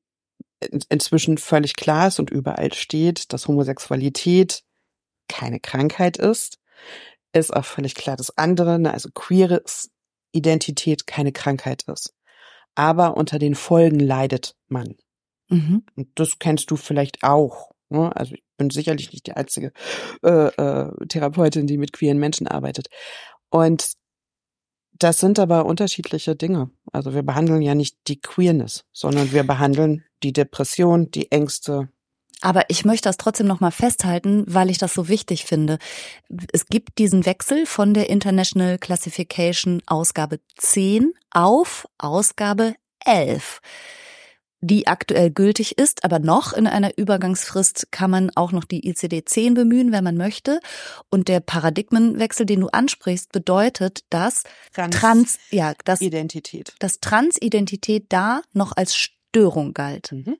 [0.89, 4.63] inzwischen völlig klar ist und überall steht, dass Homosexualität
[5.27, 6.59] keine Krankheit ist,
[7.33, 9.63] ist auch völlig klar, dass andere, ne, also queere
[10.31, 12.13] Identität keine Krankheit ist.
[12.75, 14.95] Aber unter den Folgen leidet man.
[15.49, 15.83] Mhm.
[15.95, 17.71] Und das kennst du vielleicht auch.
[17.89, 18.15] Ne?
[18.15, 19.73] Also ich bin sicherlich nicht die einzige
[20.23, 22.87] äh, äh, Therapeutin, die mit queeren Menschen arbeitet.
[23.49, 23.93] Und
[24.97, 26.69] das sind aber unterschiedliche Dinge.
[26.91, 31.89] Also wir behandeln ja nicht die Queerness, sondern wir behandeln die Depression, die Ängste.
[32.41, 35.77] Aber ich möchte das trotzdem nochmal festhalten, weil ich das so wichtig finde.
[36.51, 42.75] Es gibt diesen Wechsel von der International Classification Ausgabe 10 auf Ausgabe
[43.05, 43.61] 11
[44.61, 49.55] die aktuell gültig ist, aber noch in einer Übergangsfrist kann man auch noch die ICD-10
[49.55, 50.59] bemühen, wenn man möchte.
[51.09, 56.75] Und der Paradigmenwechsel, den du ansprichst, bedeutet, dass Trans, Trans ja, dass, Identität.
[56.77, 60.11] dass Transidentität da noch als Störung galt.
[60.11, 60.37] Mhm.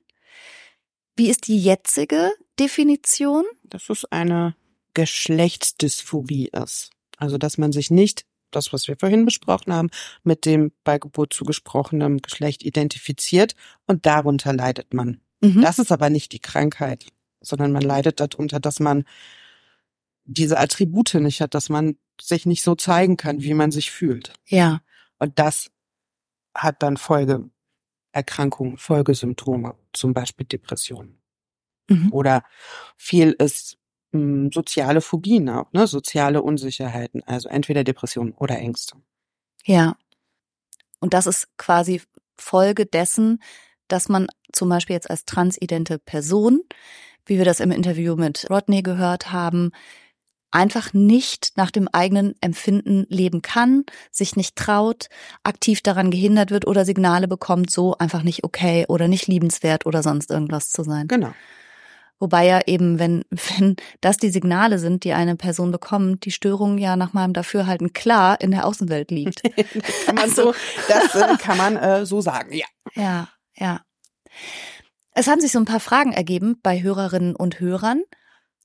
[1.16, 3.44] Wie ist die jetzige Definition?
[3.64, 4.54] Dass es eine
[4.94, 6.90] Geschlechtsdysphorie ist.
[7.16, 9.90] Also, dass man sich nicht das, was wir vorhin besprochen haben,
[10.22, 13.54] mit dem bei Geburt zugesprochenen Geschlecht identifiziert
[13.86, 15.20] und darunter leidet man.
[15.40, 15.62] Mhm.
[15.62, 17.06] Das ist aber nicht die Krankheit,
[17.40, 19.04] sondern man leidet darunter, dass man
[20.24, 24.32] diese Attribute nicht hat, dass man sich nicht so zeigen kann, wie man sich fühlt.
[24.46, 24.82] Ja.
[25.18, 25.70] Und das
[26.54, 26.96] hat dann
[28.12, 31.18] Folgeerkrankungen, Folgesymptome, zum Beispiel Depressionen.
[31.88, 32.12] Mhm.
[32.12, 32.44] Oder
[32.96, 33.78] viel ist
[34.12, 35.86] mh, hm, soziale Phobien auch, ne?
[35.86, 38.96] soziale Unsicherheiten, also entweder Depressionen oder Ängste.
[39.64, 39.96] Ja.
[41.00, 42.02] Und das ist quasi
[42.36, 43.42] Folge dessen,
[43.88, 46.62] dass man zum Beispiel jetzt als transidente Person,
[47.26, 49.72] wie wir das im Interview mit Rodney gehört haben,
[50.52, 55.08] einfach nicht nach dem eigenen Empfinden leben kann, sich nicht traut,
[55.42, 60.02] aktiv daran gehindert wird oder Signale bekommt, so einfach nicht okay oder nicht liebenswert oder
[60.02, 61.08] sonst irgendwas zu sein.
[61.08, 61.32] Genau.
[62.22, 66.78] Wobei ja eben, wenn, wenn das die Signale sind, die eine Person bekommt, die Störung
[66.78, 69.42] ja nach meinem Dafürhalten klar in der Außenwelt liegt.
[69.56, 70.54] das kann man also, so,
[70.88, 72.66] das äh, kann man äh, so sagen, ja.
[72.94, 73.80] Ja, ja.
[75.14, 78.02] Es haben sich so ein paar Fragen ergeben bei Hörerinnen und Hörern.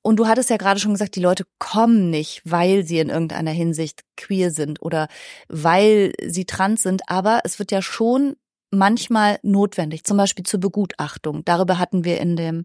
[0.08, 3.52] Und du hattest ja gerade schon gesagt, die Leute kommen nicht, weil sie in irgendeiner
[3.52, 5.10] Hinsicht queer sind oder
[5.50, 7.02] weil sie trans sind.
[7.08, 8.38] Aber es wird ja schon
[8.72, 11.44] manchmal notwendig, zum Beispiel zur Begutachtung.
[11.44, 12.64] Darüber hatten wir in dem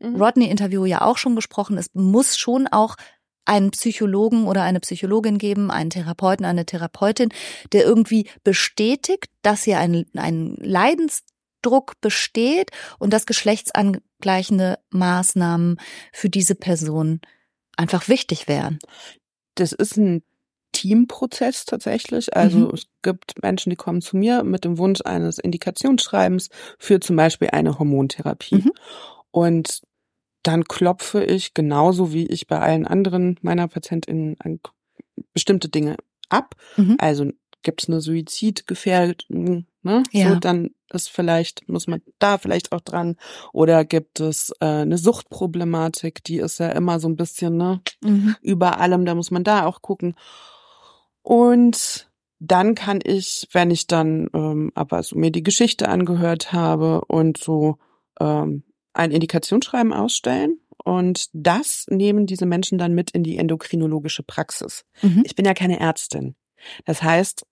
[0.00, 0.16] mhm.
[0.16, 1.78] Rodney-Interview ja auch schon gesprochen.
[1.78, 2.96] Es muss schon auch
[3.46, 7.30] einen Psychologen oder eine Psychologin geben, einen Therapeuten, eine Therapeutin,
[7.72, 10.58] der irgendwie bestätigt, dass hier ein, ein
[11.66, 15.78] Leidensdruck besteht und dass geschlechtsangleichende Maßnahmen
[16.12, 17.20] für diese Person
[17.76, 18.78] einfach wichtig wären.
[19.54, 20.22] Das ist ein
[20.72, 22.36] Teamprozess tatsächlich.
[22.36, 22.70] Also mhm.
[22.74, 27.48] es gibt Menschen, die kommen zu mir mit dem Wunsch eines Indikationsschreibens für zum Beispiel
[27.50, 28.56] eine Hormontherapie.
[28.56, 28.72] Mhm.
[29.30, 29.82] Und
[30.42, 34.36] dann klopfe ich genauso wie ich bei allen anderen meiner PatientInnen
[35.32, 35.96] bestimmte Dinge
[36.28, 36.54] ab.
[36.76, 36.96] Mhm.
[36.98, 40.02] Also gibt es eine Suizidgefährdung, ne?
[40.12, 40.30] Ja.
[40.30, 43.16] So, dann ist vielleicht, muss man da vielleicht auch dran.
[43.52, 48.36] Oder gibt es äh, eine Suchtproblematik, die ist ja immer so ein bisschen, ne, mhm.
[48.40, 50.14] über allem, da muss man da auch gucken.
[51.22, 57.02] Und dann kann ich, wenn ich dann ähm, aber so mir die Geschichte angehört habe
[57.06, 57.78] und so
[58.20, 64.84] ähm, ein Indikationsschreiben ausstellen und das nehmen diese Menschen dann mit in die endokrinologische Praxis.
[65.02, 65.22] Mhm.
[65.24, 66.36] Ich bin ja keine Ärztin.
[66.84, 67.46] Das heißt,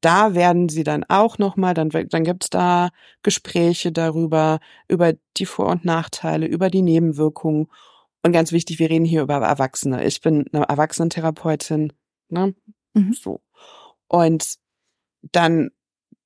[0.00, 2.90] da werden sie dann auch nochmal, dann, dann gibt's da
[3.22, 7.68] Gespräche darüber, über die Vor- und Nachteile, über die Nebenwirkungen.
[8.22, 10.04] Und ganz wichtig, wir reden hier über Erwachsene.
[10.04, 11.92] Ich bin eine Erwachsenentherapeutin,
[12.28, 12.54] ne?
[12.94, 13.12] Mhm.
[13.12, 13.40] So.
[14.08, 14.56] Und
[15.22, 15.70] dann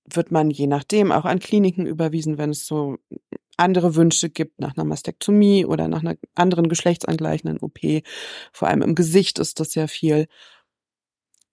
[0.05, 2.97] wird man je nachdem auch an Kliniken überwiesen, wenn es so
[3.57, 7.79] andere Wünsche gibt nach einer Mastektomie oder nach einer anderen geschlechtsangleichenden OP.
[8.53, 10.27] Vor allem im Gesicht ist das ja viel.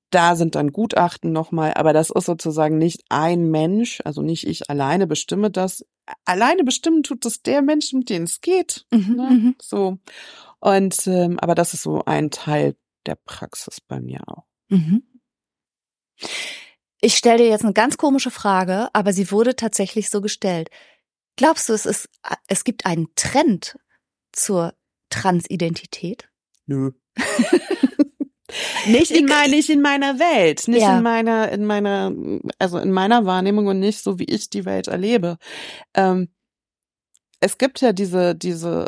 [0.09, 4.69] Da sind dann Gutachten nochmal, aber das ist sozusagen nicht ein Mensch, also nicht ich
[4.69, 5.85] alleine bestimme das.
[6.23, 8.85] Alleine bestimmen tut das der Mensch, mit dem es geht.
[8.91, 9.29] Mhm, ne?
[9.29, 9.55] Mhm.
[9.61, 9.97] So.
[10.59, 14.45] Und ähm, aber das ist so ein Teil der Praxis bei mir auch.
[14.69, 15.03] Mhm.
[17.01, 20.69] Ich stelle dir jetzt eine ganz komische Frage, aber sie wurde tatsächlich so gestellt.
[21.35, 22.09] Glaubst du, es ist,
[22.47, 23.77] es gibt einen Trend
[24.31, 24.73] zur
[25.09, 26.29] Transidentität?
[26.65, 26.91] Nö.
[28.85, 30.97] nicht in meiner, nicht in meiner Welt, nicht ja.
[30.97, 32.13] in meiner, in meiner,
[32.59, 35.37] also in meiner Wahrnehmung und nicht so, wie ich die Welt erlebe.
[35.93, 36.29] Ähm,
[37.39, 38.87] es gibt ja diese, diese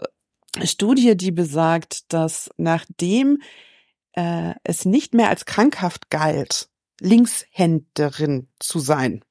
[0.63, 3.41] Studie, die besagt, dass nachdem
[4.13, 6.69] äh, es nicht mehr als krankhaft galt,
[7.01, 9.23] Linkshänderin zu sein,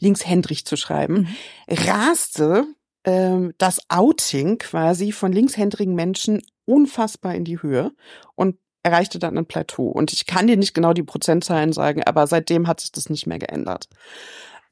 [0.00, 1.28] linkshändrig zu schreiben,
[1.68, 1.74] mhm.
[1.74, 2.66] raste
[3.04, 7.92] ähm, das Outing quasi von linkshändrigen Menschen unfassbar in die Höhe
[8.34, 8.56] und
[8.88, 9.88] erreichte dann ein Plateau.
[9.88, 13.26] Und ich kann dir nicht genau die Prozentzahlen sagen, aber seitdem hat sich das nicht
[13.26, 13.88] mehr geändert.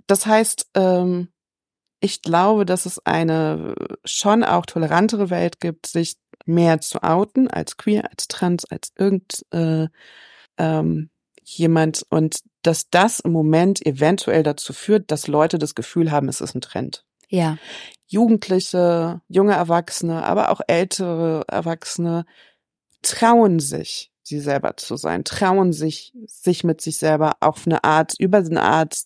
[0.06, 1.28] Das heißt, ähm,
[2.00, 3.74] ich glaube, dass es eine
[4.04, 9.44] schon auch tolerantere Welt gibt, sich mehr zu outen als queer, als trans, als irgend
[9.50, 9.88] äh,
[10.58, 11.10] ähm,
[11.42, 16.40] jemand und dass das im Moment eventuell dazu führt, dass Leute das Gefühl haben, es
[16.40, 17.04] ist ein Trend.
[17.28, 17.58] Ja.
[18.06, 22.24] Jugendliche, junge Erwachsene, aber auch ältere Erwachsene
[23.06, 28.14] trauen sich, sie selber zu sein, trauen sich, sich mit sich selber auf eine Art,
[28.18, 29.04] über eine Art,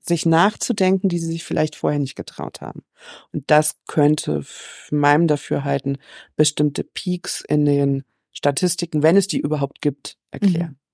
[0.00, 2.82] sich nachzudenken, die sie sich vielleicht vorher nicht getraut haben.
[3.32, 4.44] Und das könnte
[4.90, 5.98] meinem Dafürhalten
[6.34, 10.70] bestimmte Peaks in den Statistiken, wenn es die überhaupt gibt, erklären.
[10.70, 10.87] Mhm.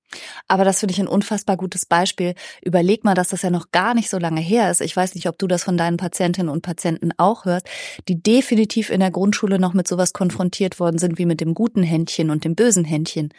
[0.48, 2.35] Aber das finde ich ein unfassbar gutes Beispiel.
[2.62, 4.81] Überleg mal, dass das ja noch gar nicht so lange her ist.
[4.81, 7.68] Ich weiß nicht, ob du das von deinen Patientinnen und Patienten auch hörst,
[8.09, 11.83] die definitiv in der Grundschule noch mit sowas konfrontiert worden sind wie mit dem guten
[11.83, 13.33] Händchen und dem bösen Händchen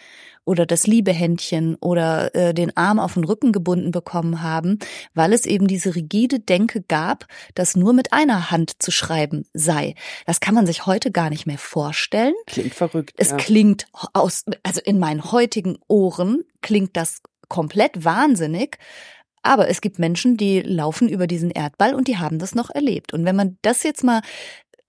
[0.46, 4.80] oder das Liebehändchen oder äh, den Arm auf den Rücken gebunden bekommen haben,
[5.14, 9.96] weil es eben diese rigide Denke gab, dass nur mit einer Hand zu schreiben sei.
[10.26, 12.36] Das kann man sich heute gar nicht mehr vorstellen.
[12.46, 13.14] Klingt verrückt.
[13.18, 13.38] Es ja.
[13.38, 18.78] klingt aus, also in meinen heutigen Ohren klingt das komplett wahnsinnig.
[19.46, 23.14] Aber es gibt Menschen, die laufen über diesen Erdball und die haben das noch erlebt.
[23.14, 24.22] Und wenn man das jetzt mal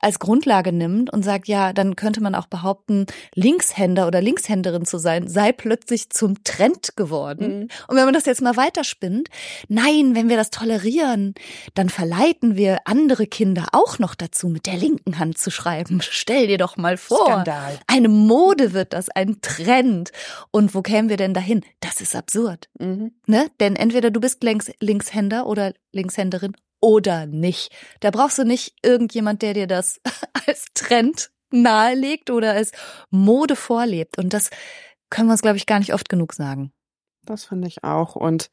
[0.07, 4.99] als Grundlage nimmt und sagt, ja, dann könnte man auch behaupten, Linkshänder oder Linkshänderin zu
[4.99, 7.63] sein, sei plötzlich zum Trend geworden.
[7.63, 7.69] Mhm.
[7.89, 9.29] Und wenn man das jetzt mal weiterspinnt,
[9.67, 11.35] nein, wenn wir das tolerieren,
[11.75, 16.01] dann verleiten wir andere Kinder auch noch dazu, mit der linken Hand zu schreiben.
[16.09, 17.27] Stell dir doch mal vor.
[17.27, 17.77] Skandal.
[17.89, 20.13] Eine Mode wird das, ein Trend.
[20.53, 21.65] Und wo kämen wir denn dahin?
[21.81, 22.69] Das ist absurd.
[22.79, 23.11] Mhm.
[23.27, 23.51] Ne?
[23.59, 27.73] Denn entweder du bist Links Linkshänder oder Linkshänderin oder nicht.
[28.01, 30.01] Da brauchst du nicht irgendjemand, der dir das
[30.47, 32.73] als Trend nahelegt oder als
[33.11, 34.19] Mode vorlebt.
[34.19, 34.51] Und das
[35.11, 36.73] können wir uns, glaube ich, gar nicht oft genug sagen.
[37.25, 38.17] Das finde ich auch.
[38.17, 38.51] Und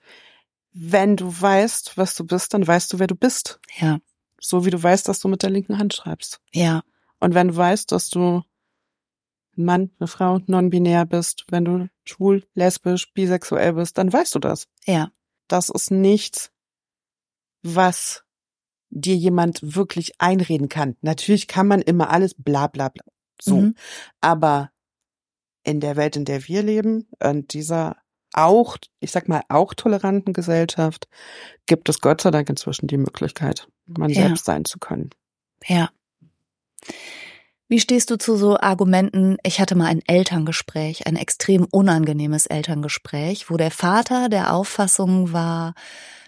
[0.71, 3.59] wenn du weißt, was du bist, dann weißt du, wer du bist.
[3.77, 3.99] Ja.
[4.39, 6.41] So wie du weißt, dass du mit der linken Hand schreibst.
[6.51, 6.83] Ja.
[7.19, 8.43] Und wenn du weißt, dass du
[9.55, 14.39] ein Mann, eine Frau, non-binär bist, wenn du schwul, lesbisch, bisexuell bist, dann weißt du
[14.39, 14.67] das.
[14.85, 15.11] Ja.
[15.47, 16.51] Das ist nichts,
[17.63, 18.23] was
[18.89, 20.95] dir jemand wirklich einreden kann.
[21.01, 23.03] Natürlich kann man immer alles bla bla bla.
[23.41, 23.57] So.
[23.57, 23.75] Mhm.
[24.21, 24.69] Aber
[25.63, 27.97] in der Welt, in der wir leben, in dieser
[28.33, 31.07] auch, ich sag mal, auch toleranten Gesellschaft,
[31.65, 34.23] gibt es Gott sei Dank inzwischen die Möglichkeit, man ja.
[34.23, 35.11] selbst sein zu können.
[35.65, 35.89] Ja.
[37.73, 39.37] Wie stehst du zu so Argumenten?
[39.41, 45.73] Ich hatte mal ein Elterngespräch, ein extrem unangenehmes Elterngespräch, wo der Vater der Auffassung war,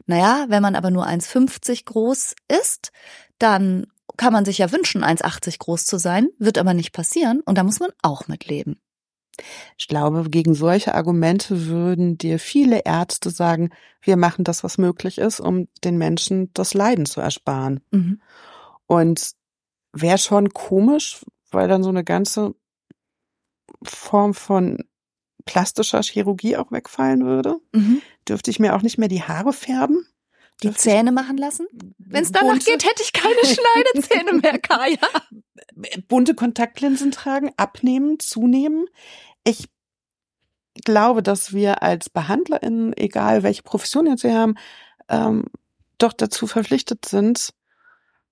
[0.08, 2.92] naja, wenn man aber nur 1,50 groß ist,
[3.38, 3.86] dann
[4.18, 7.64] kann man sich ja wünschen, 1,80 groß zu sein, wird aber nicht passieren und da
[7.64, 8.82] muss man auch mit leben.
[9.78, 13.70] Ich glaube, gegen solche Argumente würden dir viele Ärzte sagen,
[14.02, 17.82] wir machen das, was möglich ist, um den Menschen das Leiden zu ersparen.
[17.92, 18.20] Mhm.
[18.88, 19.36] Und
[19.96, 21.22] wäre schon komisch,
[21.56, 22.56] weil dann so eine ganze
[23.84, 24.84] Form von
[25.46, 27.58] plastischer Chirurgie auch wegfallen würde.
[27.72, 28.02] Mhm.
[28.28, 30.06] Dürfte ich mir auch nicht mehr die Haare färben.
[30.64, 31.68] Die Dürfte Zähne machen lassen?
[31.98, 34.98] Wenn es danach bunte, geht, hätte ich keine Schneidezähne mehr, Kaya.
[36.08, 38.86] Bunte Kontaktlinsen tragen, abnehmen, zunehmen.
[39.44, 39.68] Ich
[40.84, 44.56] glaube, dass wir als BehandlerInnen, egal welche Profession jetzt wir haben,
[45.10, 45.46] ähm,
[45.98, 47.54] doch dazu verpflichtet sind,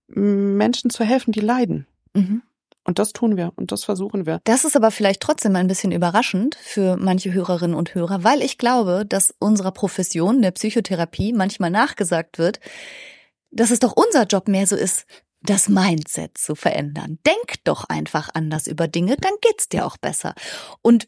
[0.07, 1.87] Menschen zu helfen, die leiden.
[2.13, 2.41] Mhm.
[2.85, 4.41] Und das tun wir und das versuchen wir.
[4.43, 8.57] Das ist aber vielleicht trotzdem ein bisschen überraschend für manche Hörerinnen und Hörer, weil ich
[8.57, 12.59] glaube, dass unserer Profession der Psychotherapie manchmal nachgesagt wird,
[13.51, 15.05] dass es doch unser Job mehr so ist,
[15.41, 17.19] das Mindset zu verändern.
[17.25, 20.33] Denk doch einfach anders über Dinge, dann geht's dir auch besser.
[20.81, 21.07] Und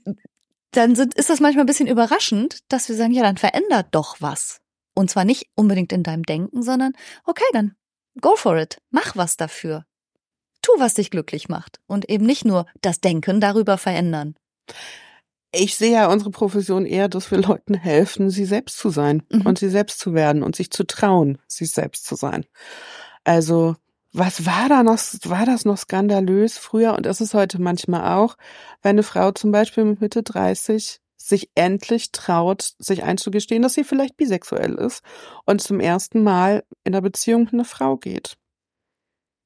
[0.71, 4.17] dann sind, ist das manchmal ein bisschen überraschend, dass wir sagen, ja, dann verändert doch
[4.19, 4.61] was.
[4.93, 6.93] Und zwar nicht unbedingt in deinem Denken, sondern
[7.25, 7.75] okay, dann
[8.21, 8.77] go for it.
[8.91, 9.85] Mach was dafür.
[10.65, 14.33] Tu, was dich glücklich macht und eben nicht nur das Denken darüber verändern.
[15.51, 19.41] Ich sehe ja unsere Profession eher, dass wir Leuten helfen, sie selbst zu sein mhm.
[19.41, 22.47] und sie selbst zu werden und sich zu trauen, sich selbst zu sein.
[23.23, 23.75] Also,
[24.11, 28.35] was war da noch, war das noch skandalös früher und ist es heute manchmal auch,
[28.81, 33.83] wenn eine Frau zum Beispiel mit Mitte 30 sich endlich traut, sich einzugestehen, dass sie
[33.83, 35.03] vielleicht bisexuell ist
[35.45, 38.35] und zum ersten Mal in der Beziehung mit einer Frau geht.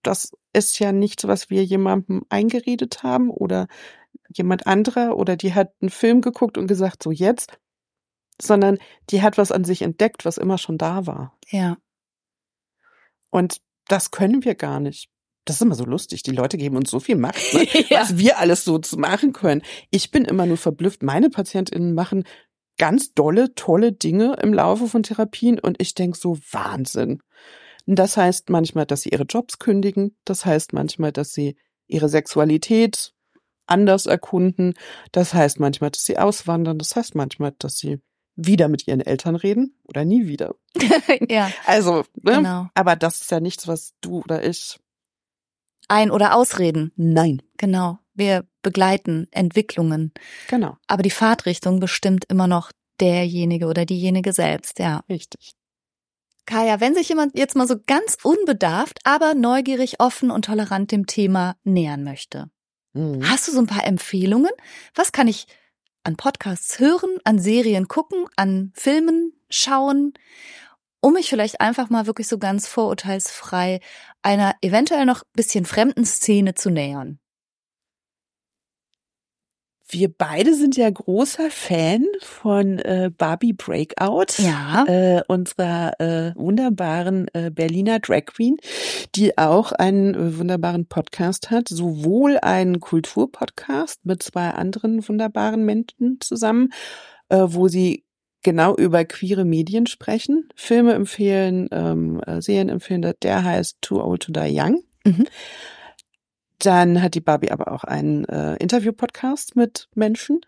[0.04, 3.68] Das ist ja nichts, was wir jemandem eingeredet haben oder
[4.30, 7.58] jemand anderer oder die hat einen Film geguckt und gesagt, so jetzt,
[8.42, 8.78] sondern
[9.10, 11.38] die hat was an sich entdeckt, was immer schon da war.
[11.50, 11.78] Ja.
[13.30, 15.10] Und das können wir gar nicht.
[15.46, 16.24] Das ist immer so lustig.
[16.24, 17.68] Die Leute geben uns so viel Macht, ne?
[17.90, 18.02] ja.
[18.02, 19.62] was wir alles so machen können.
[19.90, 21.04] Ich bin immer nur verblüfft.
[21.04, 22.24] Meine PatientInnen machen
[22.78, 27.22] ganz dolle, tolle Dinge im Laufe von Therapien und ich denke so Wahnsinn.
[27.96, 30.16] Das heißt manchmal, dass sie ihre Jobs kündigen.
[30.24, 33.14] Das heißt manchmal, dass sie ihre Sexualität
[33.66, 34.76] anders erkunden.
[35.12, 36.78] Das heißt manchmal, dass sie auswandern.
[36.78, 38.00] Das heißt manchmal, dass sie
[38.36, 40.54] wieder mit ihren Eltern reden oder nie wieder.
[41.30, 41.52] ja.
[41.66, 42.36] Also, ne?
[42.36, 42.68] genau.
[42.76, 44.80] aber das ist ja nichts, was du oder ich
[45.88, 46.92] ein- oder ausreden.
[46.96, 47.42] Nein.
[47.58, 47.98] Genau.
[48.14, 50.14] Wir begleiten Entwicklungen.
[50.48, 50.78] Genau.
[50.86, 55.04] Aber die Fahrtrichtung bestimmt immer noch derjenige oder diejenige selbst, ja.
[55.10, 55.56] Richtig.
[56.50, 61.06] Kaya, wenn sich jemand jetzt mal so ganz unbedarft, aber neugierig, offen und tolerant dem
[61.06, 62.50] Thema nähern möchte,
[62.94, 63.22] mhm.
[63.30, 64.50] hast du so ein paar Empfehlungen?
[64.96, 65.46] Was kann ich
[66.04, 70.14] an Podcasts hören, an Serien gucken, an Filmen schauen,
[71.02, 73.80] um mich vielleicht einfach mal wirklich so ganz vorurteilsfrei
[74.24, 77.20] einer eventuell noch bisschen fremden Szene zu nähern?
[79.92, 84.86] Wir beide sind ja großer Fan von äh, Barbie Breakout, ja.
[84.86, 88.58] äh, unserer äh, wunderbaren äh, Berliner Drag Queen,
[89.16, 96.18] die auch einen äh, wunderbaren Podcast hat, sowohl einen Kulturpodcast mit zwei anderen wunderbaren Menschen
[96.20, 96.70] zusammen,
[97.30, 98.06] äh, wo sie
[98.44, 103.12] genau über queere Medien sprechen, Filme empfehlen, ähm, äh, Serien empfehlen.
[103.24, 104.84] Der heißt Too Old to Die Young.
[105.04, 105.26] Mhm.
[106.60, 110.42] Dann hat die Barbie aber auch einen äh, Interview-Podcast mit Menschen.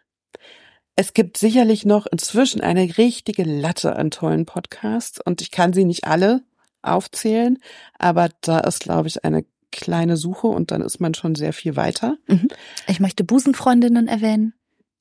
[0.95, 5.85] Es gibt sicherlich noch inzwischen eine richtige Latte an tollen Podcasts und ich kann sie
[5.85, 6.43] nicht alle
[6.81, 7.57] aufzählen,
[7.97, 11.75] aber da ist, glaube ich, eine kleine Suche und dann ist man schon sehr viel
[11.75, 12.17] weiter.
[12.27, 12.49] Mhm.
[12.87, 14.53] Ich möchte Busenfreundinnen erwähnen.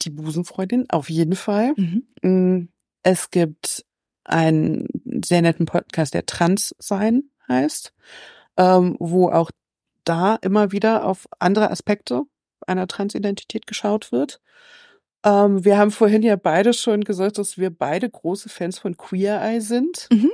[0.03, 1.75] Die Busenfreundin, auf jeden Fall.
[1.77, 2.05] Mhm.
[2.23, 2.69] Mm,
[3.03, 3.85] es gibt
[4.25, 4.87] einen
[5.25, 7.93] sehr netten Podcast, der Trans sein heißt,
[8.57, 9.51] ähm, wo auch
[10.05, 12.23] da immer wieder auf andere Aspekte
[12.67, 14.41] einer Transidentität geschaut wird.
[15.25, 19.41] Ähm, wir haben vorhin ja beide schon gesagt, dass wir beide große Fans von Queer
[19.41, 20.09] Eye sind.
[20.13, 20.31] Mhm.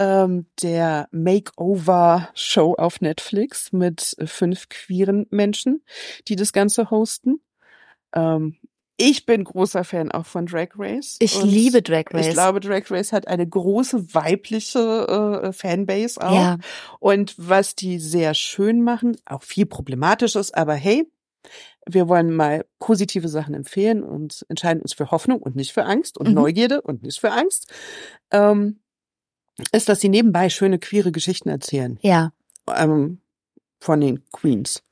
[0.00, 5.82] Ähm, der Makeover-Show auf Netflix mit fünf queeren Menschen,
[6.28, 7.40] die das Ganze hosten.
[8.14, 8.56] Ähm,
[9.00, 11.16] ich bin großer Fan auch von Drag Race.
[11.20, 12.26] Ich liebe Drag Race.
[12.26, 16.34] Ich glaube, Drag Race hat eine große weibliche äh, Fanbase auch.
[16.34, 16.58] Ja.
[16.98, 21.08] Und was die sehr schön machen, auch viel problematisch ist, aber hey,
[21.86, 26.18] wir wollen mal positive Sachen empfehlen und entscheiden uns für Hoffnung und nicht für Angst
[26.18, 26.34] und mhm.
[26.34, 27.72] Neugierde und nicht für Angst,
[28.32, 28.80] ähm,
[29.70, 31.98] ist, dass sie nebenbei schöne queere Geschichten erzählen.
[32.02, 32.32] Ja.
[32.74, 33.20] Ähm,
[33.80, 34.82] von den Queens.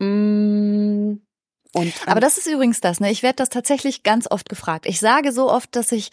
[0.00, 1.14] Mm,
[1.74, 3.10] und, Aber das ist übrigens das, ne?
[3.10, 4.86] Ich werde das tatsächlich ganz oft gefragt.
[4.86, 6.10] Ich sage so oft, dass ich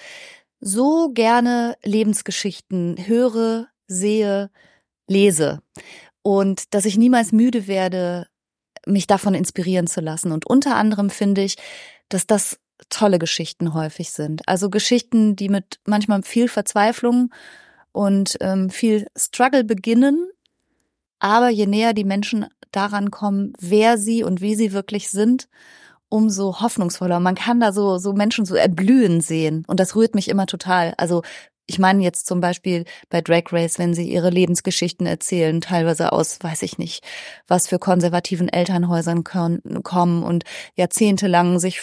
[0.60, 4.50] so gerne Lebensgeschichten höre, sehe,
[5.08, 5.62] lese
[6.22, 8.28] und dass ich niemals müde werde,
[8.86, 10.32] mich davon inspirieren zu lassen.
[10.32, 11.58] Und unter anderem finde ich,
[12.10, 12.60] dass das
[12.90, 14.48] tolle Geschichten häufig sind.
[14.48, 17.34] Also Geschichten, die mit manchmal viel Verzweiflung
[17.92, 20.30] und ähm, viel Struggle beginnen,
[21.20, 25.48] aber je näher die Menschen daran kommen, wer sie und wie sie wirklich sind,
[26.10, 27.20] umso hoffnungsvoller.
[27.20, 29.64] Man kann da so, so Menschen so erblühen sehen.
[29.68, 30.94] Und das rührt mich immer total.
[30.98, 31.22] Also
[31.68, 36.40] ich meine jetzt zum Beispiel bei Drag Race, wenn sie ihre Lebensgeschichten erzählen, teilweise aus,
[36.42, 37.04] weiß ich nicht,
[37.48, 40.44] was für konservativen Elternhäusern kommen und
[40.76, 41.82] jahrzehntelang sich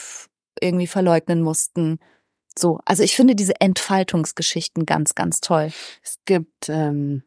[0.61, 1.99] irgendwie verleugnen mussten.
[2.57, 5.71] So, also ich finde diese Entfaltungsgeschichten ganz, ganz toll.
[6.03, 7.23] Es gibt ähm,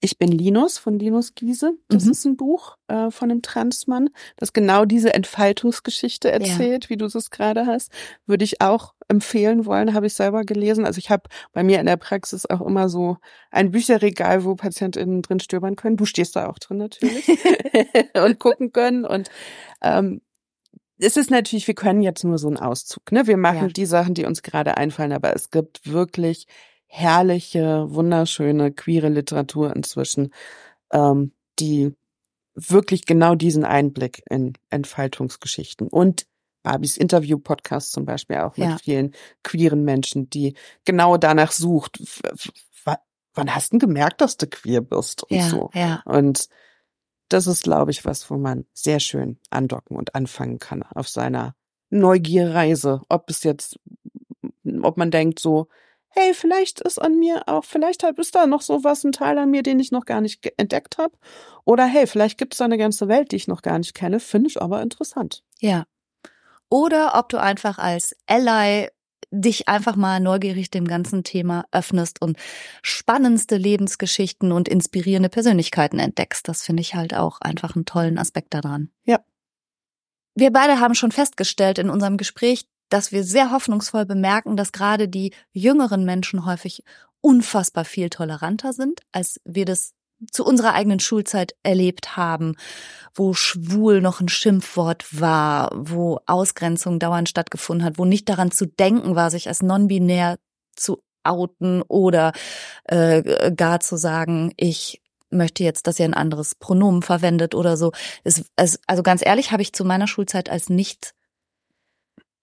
[0.00, 1.74] ich bin Linus von Linus Giese.
[1.88, 2.10] Das mhm.
[2.10, 6.90] ist ein Buch äh, von einem Transmann, das genau diese Entfaltungsgeschichte erzählt, ja.
[6.90, 7.92] wie du es gerade hast.
[8.26, 10.86] Würde ich auch empfehlen wollen, habe ich selber gelesen.
[10.86, 13.18] Also ich habe bei mir in der Praxis auch immer so
[13.50, 15.96] ein Bücherregal, wo PatientInnen drin stöbern können.
[15.96, 17.28] Du stehst da auch drin natürlich
[18.14, 19.04] und gucken können.
[19.04, 19.28] Und
[19.82, 20.22] ähm,
[20.98, 23.10] es ist natürlich, wir können jetzt nur so einen Auszug.
[23.12, 23.26] Ne?
[23.26, 23.72] Wir machen ja.
[23.72, 26.46] die Sachen, die uns gerade einfallen, aber es gibt wirklich
[26.90, 30.34] herrliche, wunderschöne, queere Literatur inzwischen,
[30.92, 31.94] ähm, die
[32.54, 36.26] wirklich genau diesen Einblick in Entfaltungsgeschichten und
[36.62, 38.76] Barbies Interview-Podcast zum Beispiel auch mit ja.
[38.76, 42.02] vielen queeren Menschen, die genau danach sucht,
[43.32, 45.70] wann hast du gemerkt, dass du queer bist und ja, so.
[45.72, 46.02] Ja.
[46.04, 46.48] Und
[47.28, 51.54] das ist, glaube ich, was, wo man sehr schön andocken und anfangen kann auf seiner
[51.88, 53.00] Neugierreise.
[53.08, 53.78] Ob es jetzt,
[54.82, 55.68] ob man denkt so,
[56.10, 59.50] hey, vielleicht ist an mir auch, vielleicht ist da noch so was, ein Teil an
[59.50, 61.16] mir, den ich noch gar nicht entdeckt habe.
[61.64, 64.20] Oder hey, vielleicht gibt es da eine ganze Welt, die ich noch gar nicht kenne,
[64.20, 65.42] finde ich aber interessant.
[65.60, 65.84] Ja.
[66.68, 68.88] Oder ob du einfach als Ally
[69.32, 72.36] dich einfach mal neugierig dem ganzen Thema öffnest und
[72.82, 76.48] spannendste Lebensgeschichten und inspirierende Persönlichkeiten entdeckst.
[76.48, 78.90] Das finde ich halt auch einfach einen tollen Aspekt daran.
[79.04, 79.20] Ja.
[80.34, 85.08] Wir beide haben schon festgestellt in unserem Gespräch, dass wir sehr hoffnungsvoll bemerken, dass gerade
[85.08, 86.84] die jüngeren Menschen häufig
[87.20, 89.94] unfassbar viel toleranter sind, als wir das
[90.30, 92.56] zu unserer eigenen Schulzeit erlebt haben,
[93.14, 98.66] wo schwul noch ein Schimpfwort war, wo Ausgrenzung dauernd stattgefunden hat, wo nicht daran zu
[98.66, 100.38] denken war, sich als non-binär
[100.76, 102.32] zu outen oder
[102.84, 107.92] äh, gar zu sagen, ich möchte jetzt, dass ihr ein anderes Pronomen verwendet oder so.
[108.24, 111.14] Es, es, also ganz ehrlich habe ich zu meiner Schulzeit als nicht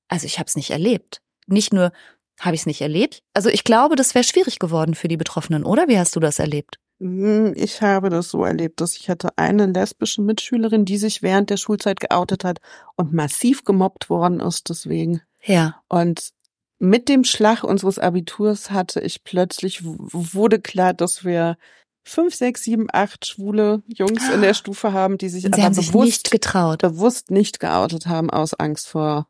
[0.08, 1.22] also ich habe es nicht erlebt.
[1.48, 1.92] Nicht nur
[2.40, 3.24] habe ich es nicht erlebt.
[3.34, 5.88] Also ich glaube, das wäre schwierig geworden für die Betroffenen, oder?
[5.88, 6.80] Wie hast du das erlebt?
[7.00, 11.50] Hm, ich habe das so erlebt, dass ich hatte eine lesbische Mitschülerin, die sich während
[11.50, 12.60] der Schulzeit geoutet hat
[12.96, 15.22] und massiv gemobbt worden ist deswegen.
[15.44, 15.82] Ja.
[15.90, 16.32] Und
[16.80, 21.58] mit dem Schlag unseres Abiturs hatte ich plötzlich, wurde klar, dass wir
[22.04, 26.32] fünf, sechs, sieben, acht schwule Jungs in der Stufe haben, die sich aber bewusst, nicht
[26.32, 26.82] getraut.
[26.82, 29.28] bewusst nicht geoutet haben aus Angst vor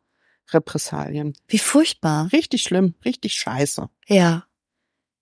[0.52, 1.34] Repressalien.
[1.46, 2.28] Wie furchtbar.
[2.32, 3.88] Richtig schlimm, richtig scheiße.
[4.06, 4.44] Ja.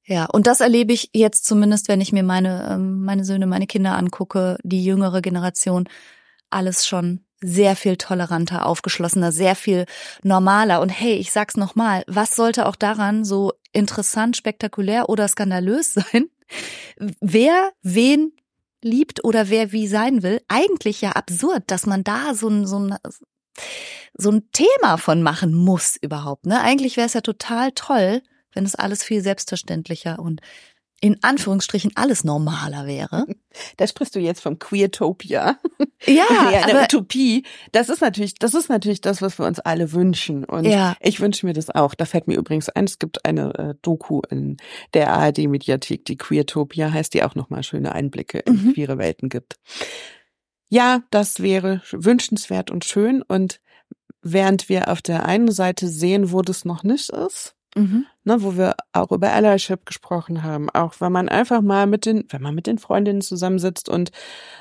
[0.09, 3.67] Ja, und das erlebe ich jetzt zumindest, wenn ich mir meine, ähm, meine Söhne, meine
[3.67, 5.89] Kinder angucke, die jüngere Generation,
[6.49, 9.85] alles schon sehr viel toleranter, aufgeschlossener, sehr viel
[10.23, 10.81] normaler.
[10.81, 16.31] Und hey, ich sag's nochmal, was sollte auch daran so interessant, spektakulär oder skandalös sein?
[17.21, 18.33] Wer wen
[18.83, 22.79] liebt oder wer wie sein will, eigentlich ja absurd, dass man da so ein, so
[22.79, 22.97] ein,
[24.15, 26.47] so ein Thema von machen muss überhaupt.
[26.47, 26.61] Ne?
[26.61, 28.23] Eigentlich wäre es ja total toll,
[28.55, 30.41] wenn es alles viel selbstverständlicher und
[31.03, 33.27] in Anführungsstrichen alles normaler wäre.
[33.79, 35.59] Da sprichst du jetzt vom Queertopia.
[36.07, 36.25] Ja,
[36.63, 37.43] eine aber, Utopie.
[37.73, 40.45] Das ist natürlich, das ist natürlich das, was wir uns alle wünschen.
[40.45, 40.95] Und Ja.
[41.01, 41.95] ich wünsche mir das auch.
[41.95, 44.59] Da fällt mir übrigens ein, es gibt eine äh, Doku in
[44.93, 48.75] der ARD-Mediathek, die Queertopia heißt, die auch nochmal schöne Einblicke in Mhm.
[48.75, 49.57] queere Welten gibt.
[50.69, 53.23] Ja, das wäre wünschenswert und schön.
[53.23, 53.61] Und
[54.23, 58.07] während wir auf der einen Seite sehen, wo das noch nicht ist, Mhm.
[58.25, 62.25] ne, wo wir auch über Allyship gesprochen haben, auch wenn man einfach mal mit den,
[62.31, 64.11] wenn man mit den Freundinnen zusammensitzt und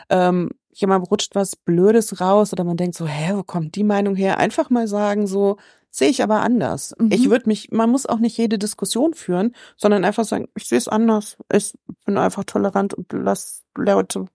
[0.10, 4.16] ähm, jemand rutscht was Blödes raus oder man denkt so, hä, wo kommt die Meinung
[4.18, 4.38] her?
[4.38, 5.56] Einfach mal sagen, so,
[5.91, 6.93] sehe ich aber anders.
[6.99, 7.10] Mhm.
[7.12, 10.78] Ich würde mich, man muss auch nicht jede Diskussion führen, sondern einfach sagen, ich sehe
[10.78, 11.38] es anders.
[11.53, 11.74] Ich
[12.06, 14.26] bin einfach tolerant und lass Leute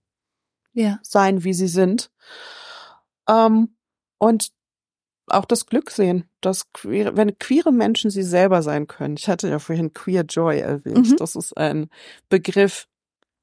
[0.73, 0.99] Ja.
[1.03, 2.11] sein, wie sie sind.
[3.27, 3.75] Ähm,
[4.17, 4.51] und
[5.27, 9.15] auch das Glück sehen, dass queere, wenn queere Menschen sie selber sein können.
[9.17, 11.09] Ich hatte ja vorhin Queer Joy erwähnt.
[11.11, 11.15] Mhm.
[11.17, 11.89] Das ist ein
[12.29, 12.87] Begriff.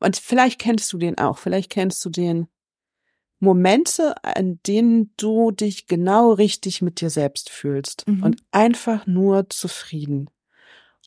[0.00, 1.38] Und vielleicht kennst du den auch.
[1.38, 2.48] Vielleicht kennst du den
[3.40, 8.22] Momente, an denen du dich genau richtig mit dir selbst fühlst Mhm.
[8.22, 10.28] und einfach nur zufrieden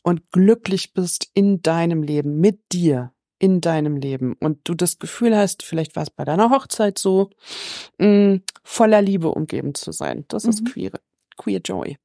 [0.02, 3.12] und glücklich bist in deinem Leben, mit dir,
[3.42, 7.30] in deinem Leben und du das Gefühl hast, vielleicht war es bei deiner Hochzeit so,
[7.98, 10.24] mh, voller Liebe umgeben zu sein.
[10.28, 10.66] Das ist Mhm.
[10.66, 10.92] queer,
[11.36, 11.98] queer Joy.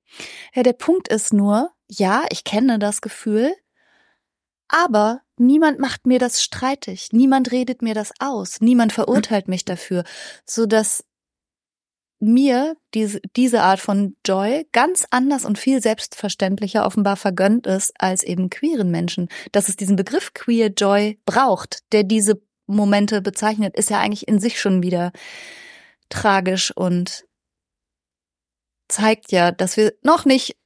[0.55, 3.53] Ja, der Punkt ist nur, ja, ich kenne das Gefühl,
[4.67, 10.03] aber niemand macht mir das streitig, niemand redet mir das aus, niemand verurteilt mich dafür,
[10.45, 11.03] so dass
[12.19, 18.23] mir diese, diese Art von Joy ganz anders und viel selbstverständlicher offenbar vergönnt ist als
[18.23, 19.29] eben queeren Menschen.
[19.51, 24.39] Dass es diesen Begriff Queer Joy braucht, der diese Momente bezeichnet, ist ja eigentlich in
[24.39, 25.11] sich schon wieder
[26.09, 27.25] tragisch und
[28.87, 30.57] zeigt ja, dass wir noch nicht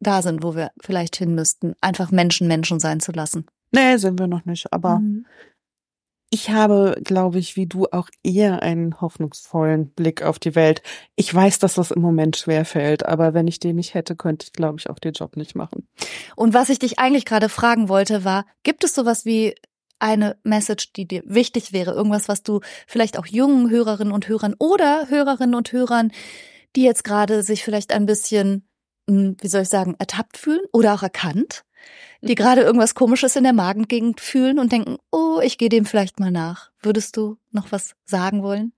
[0.00, 3.46] da sind, wo wir vielleicht hin müssten, einfach Menschen Menschen sein zu lassen.
[3.72, 5.26] Nee, sind wir noch nicht, aber Mhm.
[6.30, 10.82] Ich habe, glaube ich, wie du auch eher einen hoffnungsvollen Blick auf die Welt.
[11.14, 14.46] Ich weiß, dass das im Moment schwer fällt, aber wenn ich den nicht hätte, könnte
[14.46, 15.88] ich, glaube ich, auch den Job nicht machen.
[16.34, 19.54] Und was ich dich eigentlich gerade fragen wollte, war, gibt es sowas wie
[19.98, 24.54] eine Message, die dir wichtig wäre, irgendwas, was du vielleicht auch jungen Hörerinnen und Hörern
[24.58, 26.12] oder Hörerinnen und Hörern,
[26.74, 28.68] die jetzt gerade sich vielleicht ein bisschen,
[29.08, 31.64] hm, wie soll ich sagen, ertappt fühlen oder auch erkannt,
[32.22, 36.18] die gerade irgendwas Komisches in der Magengegend fühlen und denken, oh, ich gehe dem vielleicht
[36.20, 36.70] mal nach.
[36.80, 38.72] Würdest du noch was sagen wollen?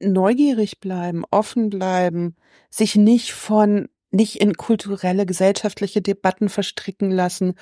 [0.00, 2.36] Neugierig bleiben, offen bleiben,
[2.70, 7.54] sich nicht von nicht in kulturelle, gesellschaftliche Debatten verstricken lassen,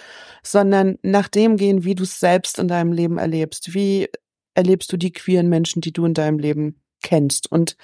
[0.43, 3.75] sondern nach dem gehen, wie du es selbst in deinem Leben erlebst.
[3.75, 4.09] Wie
[4.55, 7.51] erlebst du die queeren Menschen, die du in deinem Leben kennst?
[7.51, 7.77] Und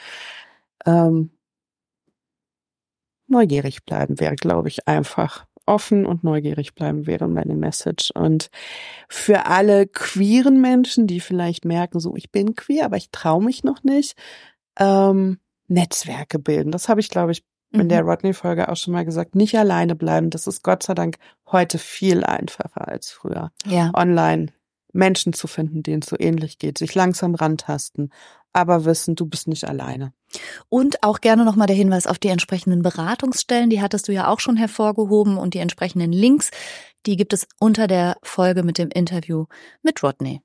[0.85, 1.31] ähm,
[3.27, 5.47] neugierig bleiben wäre, glaube ich, einfach.
[5.69, 8.11] Offen und neugierig bleiben wäre meine Message.
[8.11, 8.51] Und
[9.09, 13.63] für alle queeren Menschen, die vielleicht merken, so ich bin queer, aber ich traue mich
[13.63, 14.17] noch nicht,
[14.79, 15.39] ähm,
[15.69, 16.73] Netzwerke bilden.
[16.73, 17.89] Das habe ich, glaube ich, in Mhm.
[17.91, 19.35] der Rodney-Folge auch schon mal gesagt.
[19.35, 20.31] Nicht alleine bleiben.
[20.31, 21.19] Das ist Gott sei Dank
[21.53, 23.51] heute viel einfacher als früher.
[23.67, 23.91] Ja.
[23.95, 24.47] Online
[24.93, 28.13] Menschen zu finden, denen es so ähnlich geht, sich langsam rantasten,
[28.53, 30.13] aber wissen, du bist nicht alleine.
[30.69, 34.41] Und auch gerne nochmal der Hinweis auf die entsprechenden Beratungsstellen, die hattest du ja auch
[34.41, 36.51] schon hervorgehoben und die entsprechenden Links,
[37.07, 39.47] die gibt es unter der Folge mit dem Interview
[39.83, 40.43] mit Rodney.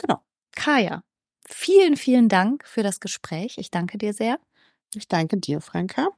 [0.00, 0.20] Genau.
[0.54, 1.02] Kaya,
[1.48, 3.56] vielen, vielen Dank für das Gespräch.
[3.58, 4.38] Ich danke dir sehr.
[4.94, 6.08] Ich danke dir, Franka.